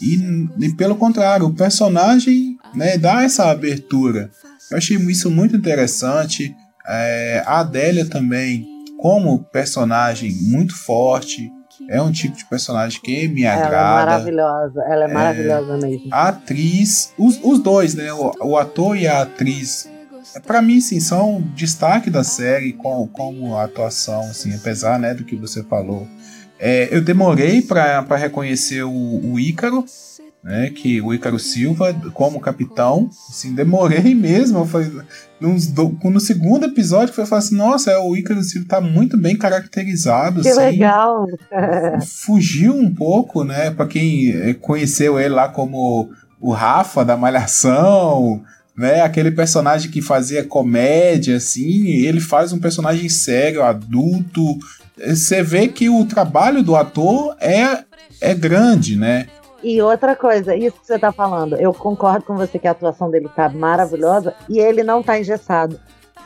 E, 0.00 0.16
e 0.58 0.74
pelo 0.74 0.96
contrário, 0.96 1.46
o 1.46 1.54
personagem 1.54 2.56
né, 2.74 2.96
dá 2.96 3.22
essa 3.22 3.50
abertura. 3.50 4.30
Eu 4.70 4.78
achei 4.78 4.96
isso 4.96 5.30
muito 5.30 5.56
interessante. 5.56 6.54
É, 6.86 7.42
a 7.46 7.60
Adélia 7.60 8.06
também, 8.06 8.66
como 8.98 9.44
personagem 9.44 10.32
muito 10.42 10.74
forte, 10.74 11.50
é 11.88 12.00
um 12.00 12.10
tipo 12.10 12.36
de 12.36 12.44
personagem 12.46 13.00
que 13.00 13.28
me 13.28 13.42
Ela 13.42 13.60
é 13.60 13.64
agrada. 13.64 14.06
maravilhosa. 14.06 14.82
Ela 14.88 15.04
é, 15.04 15.12
maravilhosa 15.12 15.76
mesmo. 15.78 16.08
A 16.10 16.28
atriz, 16.28 17.12
os, 17.18 17.38
os 17.42 17.58
dois, 17.58 17.94
né? 17.94 18.12
O, 18.12 18.32
o 18.42 18.56
ator 18.56 18.96
e 18.96 19.06
a 19.06 19.22
atriz, 19.22 19.88
pra 20.46 20.60
mim, 20.62 20.80
sim, 20.80 21.00
são 21.00 21.42
destaque 21.54 22.10
da 22.10 22.24
série 22.24 22.72
com, 22.72 23.06
como 23.08 23.56
atuação, 23.56 24.20
assim, 24.22 24.54
apesar, 24.54 24.98
né, 24.98 25.14
do 25.14 25.24
que 25.24 25.36
você 25.36 25.62
falou. 25.62 26.06
É, 26.58 26.88
eu 26.90 27.00
demorei 27.00 27.62
pra 27.62 28.02
pra 28.02 28.16
reconhecer 28.16 28.82
o, 28.82 28.90
o 28.90 29.38
Ícaro, 29.38 29.84
né, 30.42 30.70
que 30.70 31.00
o 31.00 31.12
Ícaro 31.12 31.38
Silva 31.38 31.92
como 32.14 32.40
capitão, 32.40 33.10
assim, 33.28 33.54
demorei 33.54 34.14
mesmo, 34.16 34.64
foi 34.64 34.84
do- 35.40 35.98
no 36.04 36.20
segundo 36.20 36.64
episódio 36.66 37.12
eu 37.16 37.26
falei 37.26 37.44
assim, 37.44 37.56
nossa, 37.56 37.90
é, 37.90 37.98
o 37.98 38.16
Ícaro 38.16 38.42
Silva 38.42 38.66
tá 38.68 38.80
muito 38.80 39.16
bem 39.16 39.36
caracterizado, 39.36 40.40
Que 40.42 40.48
assim 40.48 40.58
legal. 40.60 41.26
fugiu 42.06 42.72
um 42.74 42.92
pouco, 42.94 43.44
né? 43.44 43.70
Pra 43.70 43.86
quem 43.86 44.30
eh, 44.30 44.54
conheceu 44.54 45.18
ele 45.18 45.30
lá 45.34 45.48
como 45.48 46.10
o 46.40 46.52
Rafa 46.52 47.04
da 47.04 47.16
Malhação, 47.16 48.42
né? 48.76 49.00
Aquele 49.02 49.30
personagem 49.30 49.90
que 49.90 50.00
fazia 50.00 50.44
comédia, 50.44 51.36
assim, 51.36 51.86
ele 51.88 52.20
faz 52.20 52.52
um 52.52 52.58
personagem 52.58 53.08
sério, 53.08 53.62
adulto. 53.62 54.56
Você 55.06 55.42
vê 55.42 55.68
que 55.68 55.88
o 55.88 56.04
trabalho 56.04 56.62
do 56.62 56.74
ator 56.76 57.36
é, 57.40 57.84
é 58.20 58.34
grande, 58.34 58.96
né? 58.96 59.26
E 59.62 59.82
outra 59.82 60.14
coisa, 60.14 60.54
isso 60.54 60.80
que 60.80 60.86
você 60.86 60.98
tá 60.98 61.10
falando, 61.10 61.56
eu 61.56 61.74
concordo 61.74 62.24
com 62.24 62.36
você 62.36 62.58
que 62.58 62.68
a 62.68 62.70
atuação 62.70 63.10
dele 63.10 63.28
tá 63.34 63.48
maravilhosa 63.48 64.34
e 64.48 64.58
ele 64.58 64.82
não 64.84 65.02
tá 65.02 65.18
engessado. 65.18 65.78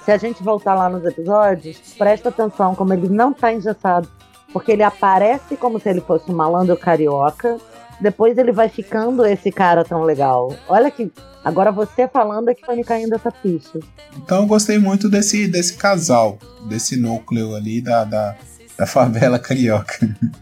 Se 0.05 0.11
a 0.11 0.19
gente 0.19 0.43
voltar 0.43 0.75
lá 0.75 0.89
nos 0.89 1.05
episódios, 1.05 1.79
presta 1.97 2.29
atenção 2.29 2.75
como 2.75 2.93
ele 2.93 3.09
não 3.09 3.33
tá 3.33 3.53
engessado. 3.53 4.09
Porque 4.53 4.73
ele 4.73 4.83
aparece 4.83 5.57
como 5.57 5.81
se 5.81 5.89
ele 5.89 6.03
fosse 6.03 6.31
um 6.31 6.35
malandro 6.35 6.77
carioca, 6.77 7.57
depois 8.01 8.37
ele 8.37 8.53
vai 8.53 8.69
ficando 8.69 9.25
esse 9.25 9.51
cara 9.51 9.85
tão 9.85 10.03
legal. 10.03 10.55
Olha 10.69 10.91
que. 10.91 11.11
Agora 11.45 11.73
você 11.73 12.07
falando 12.07 12.51
é 12.51 12.55
que 12.55 12.65
foi 12.65 12.77
me 12.77 12.85
caindo 12.85 13.15
essa 13.15 13.31
ficha. 13.31 13.81
Então 14.17 14.43
eu 14.43 14.47
gostei 14.47 14.79
muito 14.79 15.09
desse, 15.09 15.49
desse 15.49 15.75
casal, 15.75 16.39
desse 16.69 16.97
núcleo 16.97 17.57
ali 17.57 17.81
da, 17.81 18.05
da, 18.05 18.37
da 18.77 18.87
favela 18.87 19.39
carioca. 19.39 19.95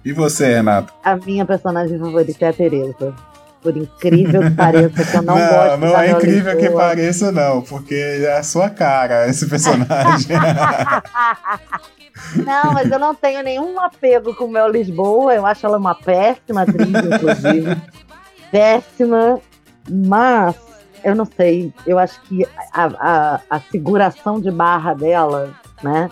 E 0.05 0.13
você, 0.13 0.55
Renato? 0.55 0.93
A 1.05 1.17
minha 1.17 1.45
personagem 1.45 1.99
favorita 1.99 2.47
é 2.47 2.49
a 2.49 2.53
Tereza. 2.53 3.15
Por 3.63 3.77
incrível 3.77 4.41
que 4.41 4.51
pareça, 4.53 5.05
que 5.05 5.17
eu 5.17 5.23
não, 5.23 5.37
não 5.37 5.49
gosto 5.49 5.77
Não 5.79 5.93
da 5.93 6.07
é 6.07 6.11
incrível 6.13 6.57
que 6.57 6.71
pareça, 6.71 7.31
não, 7.31 7.61
porque 7.61 7.95
é 7.95 8.39
a 8.39 8.43
sua 8.43 8.71
cara 8.71 9.29
esse 9.29 9.47
personagem. 9.47 10.37
Não, 12.37 12.75
mas 12.75 12.91
eu 12.91 12.99
não 12.99 13.15
tenho 13.15 13.43
nenhum 13.43 13.81
apego 13.81 14.35
com 14.35 14.45
o 14.45 14.51
meu 14.51 14.69
Lisboa. 14.69 15.35
Eu 15.35 15.47
acho 15.47 15.65
ela 15.65 15.79
uma 15.79 15.95
péssima 15.95 16.63
atriz, 16.63 16.89
inclusive. 16.89 17.77
péssima. 18.53 19.41
Mas, 19.89 20.55
eu 21.03 21.15
não 21.15 21.25
sei. 21.25 21.73
Eu 21.87 21.99
acho 21.99 22.21
que 22.23 22.47
a, 22.73 22.85
a, 22.85 23.41
a 23.49 23.61
seguração 23.71 24.41
de 24.41 24.51
barra 24.51 24.95
dela, 24.95 25.53
né? 25.83 26.11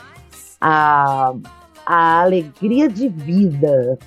A, 0.61 1.35
a 1.89 2.21
alegria 2.21 2.87
de 2.87 3.09
vida. 3.09 3.99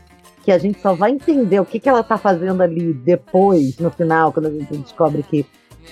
Que 0.44 0.52
a 0.52 0.58
gente 0.58 0.80
só 0.80 0.94
vai 0.94 1.12
entender 1.12 1.60
o 1.60 1.66
que, 1.66 1.80
que 1.80 1.90
ela 1.90 2.04
tá 2.04 2.18
fazendo 2.18 2.62
ali 2.62 2.94
depois, 2.94 3.78
no 3.78 3.90
final, 3.90 4.32
quando 4.32 4.48
a 4.48 4.52
gente 4.52 4.78
descobre 4.78 5.24
que 5.24 5.46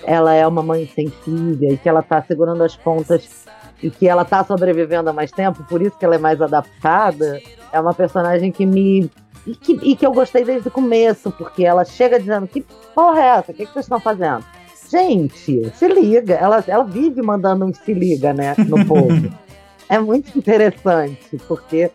ela 0.03 0.33
é 0.33 0.45
uma 0.45 0.61
mãe 0.61 0.89
sem 0.93 1.09
filha 1.09 1.73
e 1.73 1.77
que 1.77 1.89
ela 1.89 2.01
tá 2.01 2.21
segurando 2.21 2.63
as 2.63 2.75
pontas 2.75 3.45
e 3.81 3.89
que 3.89 4.07
ela 4.07 4.25
tá 4.25 4.43
sobrevivendo 4.43 5.09
há 5.09 5.13
mais 5.13 5.31
tempo, 5.31 5.63
por 5.63 5.81
isso 5.81 5.97
que 5.97 6.05
ela 6.05 6.15
é 6.15 6.19
mais 6.19 6.41
adaptada, 6.41 7.39
é 7.71 7.79
uma 7.79 7.93
personagem 7.93 8.51
que 8.51 8.65
me. 8.65 9.09
E 9.47 9.55
que, 9.55 9.73
e 9.81 9.95
que 9.95 10.05
eu 10.05 10.11
gostei 10.11 10.43
desde 10.43 10.67
o 10.67 10.71
começo, 10.71 11.31
porque 11.31 11.63
ela 11.63 11.85
chega 11.85 12.19
dizendo: 12.19 12.47
que 12.47 12.63
porra 12.93 13.21
é 13.21 13.27
essa? 13.37 13.51
O 13.51 13.55
que, 13.55 13.65
que 13.65 13.73
vocês 13.73 13.85
estão 13.85 13.99
fazendo? 13.99 14.43
Gente, 14.89 15.71
se 15.75 15.87
liga. 15.87 16.35
Ela, 16.35 16.63
ela 16.67 16.83
vive 16.83 17.21
mandando 17.21 17.65
um 17.65 17.73
se 17.73 17.93
liga, 17.93 18.33
né, 18.33 18.55
no 18.67 18.85
povo. 18.85 19.31
é 19.89 19.99
muito 19.99 20.37
interessante, 20.37 21.37
porque. 21.47 21.91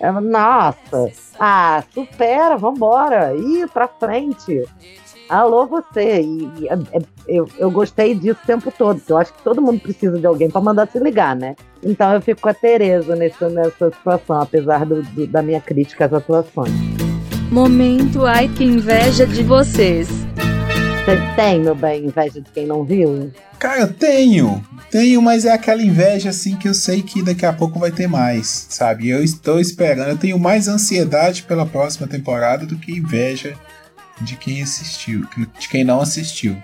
É, 0.00 0.10
nossa, 0.10 1.08
ah, 1.38 1.82
supera, 1.94 2.56
vambora, 2.56 3.32
ir 3.36 3.68
pra 3.68 3.86
frente. 3.86 4.64
Alô, 5.28 5.66
você. 5.66 6.20
E, 6.20 6.50
e, 6.60 6.68
é- 6.68 6.98
é- 6.98 7.02
eu, 7.28 7.48
eu 7.56 7.70
gostei 7.70 8.14
disso 8.14 8.40
o 8.42 8.46
tempo 8.46 8.72
todo, 8.76 8.98
porque 8.98 9.12
eu 9.12 9.16
acho 9.16 9.32
que 9.32 9.42
todo 9.42 9.62
mundo 9.62 9.80
precisa 9.80 10.18
de 10.18 10.26
alguém 10.26 10.50
para 10.50 10.60
mandar 10.60 10.88
se 10.88 10.98
ligar, 10.98 11.34
né? 11.36 11.54
Então 11.82 12.12
eu 12.12 12.20
fico 12.20 12.40
com 12.42 12.48
a 12.48 12.54
Tereza 12.54 13.14
nessa, 13.14 13.48
nessa 13.48 13.90
situação, 13.90 14.42
apesar 14.42 14.84
do- 14.84 15.02
do- 15.02 15.26
da 15.28 15.40
minha 15.42 15.60
crítica 15.60 16.06
às 16.06 16.12
atuações. 16.12 16.72
Momento 17.50 18.26
ai 18.26 18.48
que 18.48 18.64
inveja 18.64 19.24
de 19.26 19.42
vocês. 19.44 20.08
Você 20.08 21.16
tem, 21.36 21.60
meu 21.60 21.74
bem, 21.76 22.06
inveja 22.06 22.40
de 22.40 22.50
quem 22.50 22.66
não 22.66 22.82
viu? 22.84 23.30
Cara, 23.64 23.80
eu 23.80 23.90
tenho. 23.94 24.62
Tenho, 24.90 25.22
mas 25.22 25.46
é 25.46 25.50
aquela 25.50 25.82
inveja 25.82 26.28
assim 26.28 26.54
que 26.54 26.68
eu 26.68 26.74
sei 26.74 27.00
que 27.00 27.22
daqui 27.22 27.46
a 27.46 27.52
pouco 27.52 27.78
vai 27.78 27.90
ter 27.90 28.06
mais, 28.06 28.66
sabe? 28.68 29.08
Eu 29.08 29.24
estou 29.24 29.58
esperando. 29.58 30.10
Eu 30.10 30.18
tenho 30.18 30.38
mais 30.38 30.68
ansiedade 30.68 31.44
pela 31.44 31.64
próxima 31.64 32.06
temporada 32.06 32.66
do 32.66 32.76
que 32.76 32.92
inveja 32.92 33.56
de 34.20 34.36
quem 34.36 34.62
assistiu, 34.62 35.26
de 35.58 35.66
quem 35.66 35.82
não 35.82 36.02
assistiu. 36.02 36.58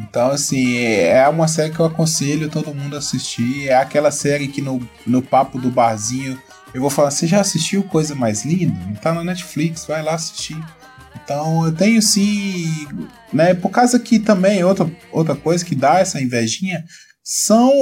Então, 0.00 0.30
assim, 0.30 0.78
é 0.78 1.28
uma 1.28 1.46
série 1.46 1.74
que 1.74 1.78
eu 1.78 1.84
aconselho 1.84 2.48
todo 2.48 2.74
mundo 2.74 2.96
a 2.96 3.00
assistir. 3.00 3.68
É 3.68 3.74
aquela 3.74 4.10
série 4.10 4.48
que 4.48 4.62
no, 4.62 4.80
no 5.06 5.20
papo 5.20 5.58
do 5.58 5.70
barzinho 5.70 6.40
eu 6.72 6.80
vou 6.80 6.88
falar: 6.88 7.10
você 7.10 7.26
já 7.26 7.42
assistiu 7.42 7.82
Coisa 7.82 8.14
Mais 8.14 8.46
Linda? 8.46 8.80
Tá 9.02 9.12
na 9.12 9.22
Netflix, 9.22 9.84
vai 9.84 10.02
lá 10.02 10.14
assistir. 10.14 10.56
Então 11.24 11.64
eu 11.64 11.72
tenho 11.74 12.00
sim, 12.02 12.86
né? 13.32 13.54
Por 13.54 13.70
causa 13.70 13.98
que 13.98 14.18
também 14.18 14.62
outra, 14.62 14.90
outra 15.10 15.34
coisa 15.34 15.64
que 15.64 15.74
dá 15.74 15.98
essa 15.98 16.20
invejinha 16.20 16.84
são 17.22 17.72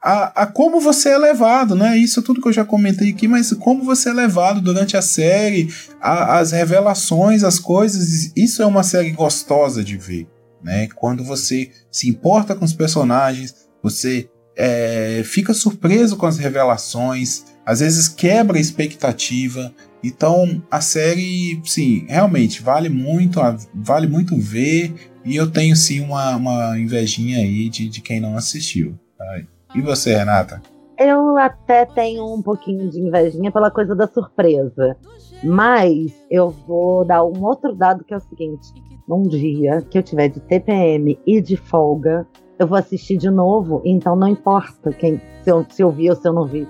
a, 0.00 0.42
a 0.42 0.46
como 0.46 0.80
você 0.80 1.08
é 1.10 1.18
levado, 1.18 1.74
né? 1.74 1.96
Isso 1.96 2.20
é 2.20 2.22
tudo 2.22 2.40
que 2.40 2.46
eu 2.48 2.52
já 2.52 2.64
comentei 2.64 3.10
aqui, 3.10 3.26
mas 3.26 3.52
como 3.54 3.82
você 3.84 4.10
é 4.10 4.12
levado 4.12 4.60
durante 4.60 4.96
a 4.96 5.02
série, 5.02 5.68
a- 6.00 6.38
as 6.38 6.52
revelações, 6.52 7.42
as 7.42 7.58
coisas, 7.58 8.30
isso 8.36 8.62
é 8.62 8.66
uma 8.66 8.84
série 8.84 9.10
gostosa 9.10 9.82
de 9.82 9.96
ver, 9.96 10.28
né? 10.62 10.86
Quando 10.94 11.24
você 11.24 11.70
se 11.90 12.08
importa 12.08 12.54
com 12.54 12.64
os 12.64 12.72
personagens, 12.72 13.54
você 13.82 14.30
é, 14.56 15.22
fica 15.24 15.52
surpreso 15.52 16.16
com 16.16 16.26
as 16.26 16.38
revelações, 16.38 17.44
às 17.68 17.80
vezes 17.80 18.08
quebra 18.08 18.56
a 18.56 18.60
expectativa. 18.60 19.70
Então 20.02 20.62
a 20.70 20.80
série, 20.80 21.60
sim, 21.66 22.06
realmente 22.08 22.62
vale 22.62 22.88
muito, 22.88 23.38
vale 23.74 24.06
muito 24.06 24.34
ver. 24.38 24.94
E 25.22 25.36
eu 25.36 25.50
tenho 25.50 25.76
sim 25.76 26.00
uma, 26.00 26.34
uma 26.36 26.78
invejinha 26.78 27.40
aí 27.40 27.68
de, 27.68 27.90
de 27.90 28.00
quem 28.00 28.20
não 28.20 28.38
assistiu. 28.38 28.98
tá? 29.18 29.42
E 29.74 29.82
você, 29.82 30.16
Renata? 30.16 30.62
Eu 30.98 31.36
até 31.36 31.84
tenho 31.84 32.24
um 32.34 32.40
pouquinho 32.40 32.88
de 32.88 33.00
invejinha 33.00 33.52
pela 33.52 33.70
coisa 33.70 33.94
da 33.94 34.06
surpresa. 34.06 34.96
Mas 35.44 36.10
eu 36.30 36.48
vou 36.48 37.04
dar 37.04 37.22
um 37.22 37.44
outro 37.44 37.74
dado 37.74 38.02
que 38.02 38.14
é 38.14 38.16
o 38.16 38.20
seguinte: 38.20 38.72
num 39.06 39.28
dia 39.28 39.82
que 39.82 39.98
eu 39.98 40.02
tiver 40.02 40.28
de 40.28 40.40
TPM 40.40 41.20
e 41.26 41.42
de 41.42 41.54
folga, 41.54 42.26
eu 42.58 42.66
vou 42.66 42.78
assistir 42.78 43.18
de 43.18 43.30
novo, 43.30 43.82
então 43.84 44.16
não 44.16 44.26
importa 44.26 44.90
quem, 44.90 45.20
se, 45.44 45.50
eu, 45.50 45.66
se 45.68 45.82
eu 45.82 45.90
vi 45.90 46.08
ou 46.08 46.16
se 46.16 46.26
eu 46.26 46.32
não 46.32 46.46
vi. 46.46 46.66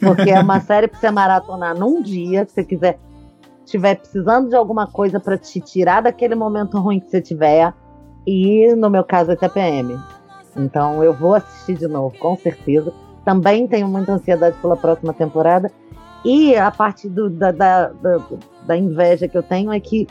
Porque 0.00 0.30
é 0.30 0.40
uma 0.40 0.60
série 0.60 0.88
pra 0.88 0.98
você 0.98 1.10
maratonar 1.10 1.78
num 1.78 2.02
dia, 2.02 2.44
se 2.46 2.54
você 2.54 2.64
quiser, 2.64 2.98
estiver 3.64 3.96
precisando 3.96 4.48
de 4.48 4.56
alguma 4.56 4.86
coisa 4.86 5.18
pra 5.20 5.36
te 5.38 5.60
tirar 5.60 6.02
daquele 6.02 6.34
momento 6.34 6.78
ruim 6.78 7.00
que 7.00 7.10
você 7.10 7.20
tiver. 7.20 7.72
E 8.26 8.74
no 8.74 8.88
meu 8.88 9.04
caso 9.04 9.32
é 9.32 9.36
TPM. 9.36 9.98
Então 10.56 11.02
eu 11.02 11.12
vou 11.12 11.34
assistir 11.34 11.74
de 11.76 11.86
novo, 11.88 12.16
com 12.18 12.36
certeza. 12.36 12.92
Também 13.24 13.66
tenho 13.66 13.88
muita 13.88 14.12
ansiedade 14.12 14.56
pela 14.60 14.76
próxima 14.76 15.12
temporada. 15.12 15.70
E 16.24 16.56
a 16.56 16.70
parte 16.70 17.08
do- 17.08 17.28
da, 17.28 17.50
da, 17.50 17.88
da, 17.88 18.20
da 18.66 18.76
inveja 18.76 19.28
que 19.28 19.36
eu 19.36 19.42
tenho 19.42 19.72
é 19.72 19.78
que 19.80 20.06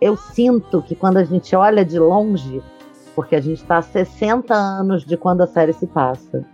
eu 0.00 0.16
sinto 0.16 0.82
que 0.82 0.94
quando 0.96 1.18
a 1.18 1.24
gente 1.24 1.54
olha 1.54 1.84
de 1.84 1.98
longe, 1.98 2.60
porque 3.14 3.36
a 3.36 3.40
gente 3.40 3.58
está 3.62 3.78
a 3.78 3.82
60 3.82 4.52
anos 4.54 5.04
de 5.04 5.16
quando 5.16 5.42
a 5.42 5.46
série 5.46 5.72
se 5.72 5.86
passa, 5.86 6.44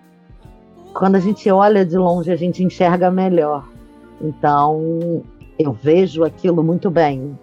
quando 0.98 1.14
a 1.14 1.20
gente 1.20 1.48
olha 1.48 1.86
de 1.86 1.96
longe, 1.96 2.32
a 2.32 2.36
gente 2.36 2.64
enxerga 2.64 3.08
melhor. 3.08 3.68
Então 4.20 5.22
eu 5.56 5.72
vejo 5.72 6.24
aquilo 6.24 6.60
muito 6.60 6.90
bem. 6.90 7.38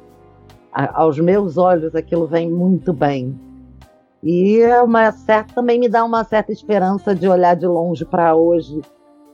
A- 0.73 1.03
aos 1.03 1.17
meus 1.17 1.57
olhos, 1.57 1.95
aquilo 1.95 2.27
vem 2.27 2.51
muito 2.51 2.91
bem. 2.91 3.39
E 4.21 4.59
é 4.59 4.81
uma 4.81 5.09
certa, 5.13 5.53
também 5.53 5.79
me 5.79 5.87
dá 5.87 6.03
uma 6.03 6.25
certa 6.25 6.51
esperança 6.51 7.15
de 7.15 7.29
olhar 7.29 7.55
de 7.55 7.65
longe 7.65 8.03
para 8.03 8.35
hoje, 8.35 8.81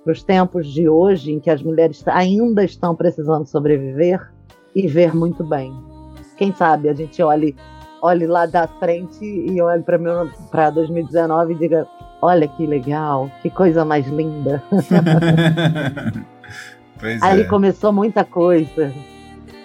para 0.03 0.13
os 0.13 0.21
tempos 0.21 0.67
de 0.67 0.87
hoje, 0.87 1.31
em 1.31 1.39
que 1.39 1.49
as 1.49 1.63
mulheres 1.63 2.07
ainda 2.07 2.63
estão 2.63 2.95
precisando 2.95 3.47
sobreviver 3.47 4.31
e 4.75 4.85
ver 4.85 5.15
muito 5.15 5.43
bem. 5.43 5.73
Quem 6.37 6.53
sabe 6.53 6.89
a 6.89 6.93
gente 6.93 7.23
olhe, 7.23 7.55
olhe 8.03 8.27
lá 8.27 8.45
da 8.45 8.67
frente 8.67 9.25
e 9.25 9.59
olhe 9.59 9.83
para 10.51 10.69
2019 10.69 11.53
e 11.53 11.57
diga: 11.57 11.87
olha 12.21 12.47
que 12.47 12.65
legal, 12.67 13.29
que 13.41 13.49
coisa 13.49 13.83
mais 13.83 14.07
linda. 14.07 14.61
pois 16.99 17.21
Ali 17.21 17.41
é. 17.41 17.45
começou 17.45 17.91
muita 17.91 18.23
coisa. 18.23 18.91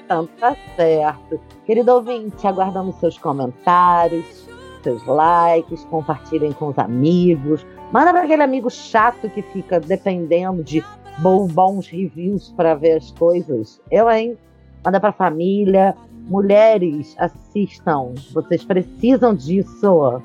Então 0.05 0.29
tá 0.39 0.57
certo. 0.77 1.41
Querido 1.65 1.93
ouvinte, 1.93 2.47
aguardamos 2.47 2.97
seus 2.97 3.19
comentários, 3.19 4.49
seus 4.83 5.05
likes, 5.05 5.85
compartilhem 5.87 6.53
com 6.53 6.69
os 6.69 6.79
amigos. 6.79 7.67
Manda 7.93 8.13
para 8.13 8.23
aquele 8.23 8.43
amigo 8.43 8.71
chato 8.71 9.29
que 9.29 9.43
fica 9.43 9.81
dependendo 9.81 10.63
de 10.63 10.83
bo- 11.19 11.47
bons 11.49 11.89
reviews 11.89 12.53
para 12.57 12.75
ver 12.75 12.99
as 12.99 13.11
coisas. 13.13 13.81
Eu, 13.91 14.09
hein? 14.11 14.37
Manda 14.85 15.01
para 15.01 15.13
família. 15.13 15.95
Mulheres, 16.29 17.15
assistam. 17.19 18.15
Vocês 18.33 18.65
precisam 18.65 19.35
disso. 19.35 20.23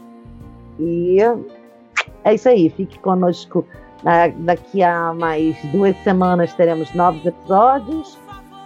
E 0.79 1.17
é 2.23 2.33
isso 2.33 2.47
aí. 2.49 2.69
Fique 2.69 2.97
conosco. 2.99 3.65
Da- 4.03 4.27
Daqui 4.29 4.81
a 4.81 5.13
mais 5.13 5.55
duas 5.71 5.95
semanas 6.03 6.53
teremos 6.53 6.91
novos 6.93 7.23
episódios. 7.25 8.17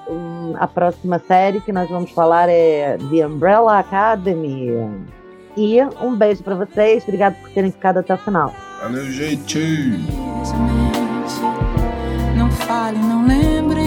Hum, 0.10 0.54
a 0.60 0.68
próxima 0.68 1.20
série 1.20 1.60
que 1.62 1.72
nós 1.74 1.90
vamos 1.90 2.12
falar 2.12 2.48
é 2.48 2.98
The 3.10 3.26
Umbrella 3.28 3.80
Academy. 3.80 4.72
E 5.58 5.82
um 6.02 6.16
beijo 6.16 6.44
pra 6.44 6.56
vocês. 6.56 7.04
Obrigado 7.04 7.36
por 7.42 7.50
terem 7.52 7.72
ficado 7.72 7.98
até 8.00 8.14
o 8.14 8.18
final. 8.18 8.54
Valeu, 8.82 9.06
gente! 9.06 9.60
Não 12.38 12.52
fale, 12.52 12.98
não 13.00 13.26
lembre. 13.26 13.85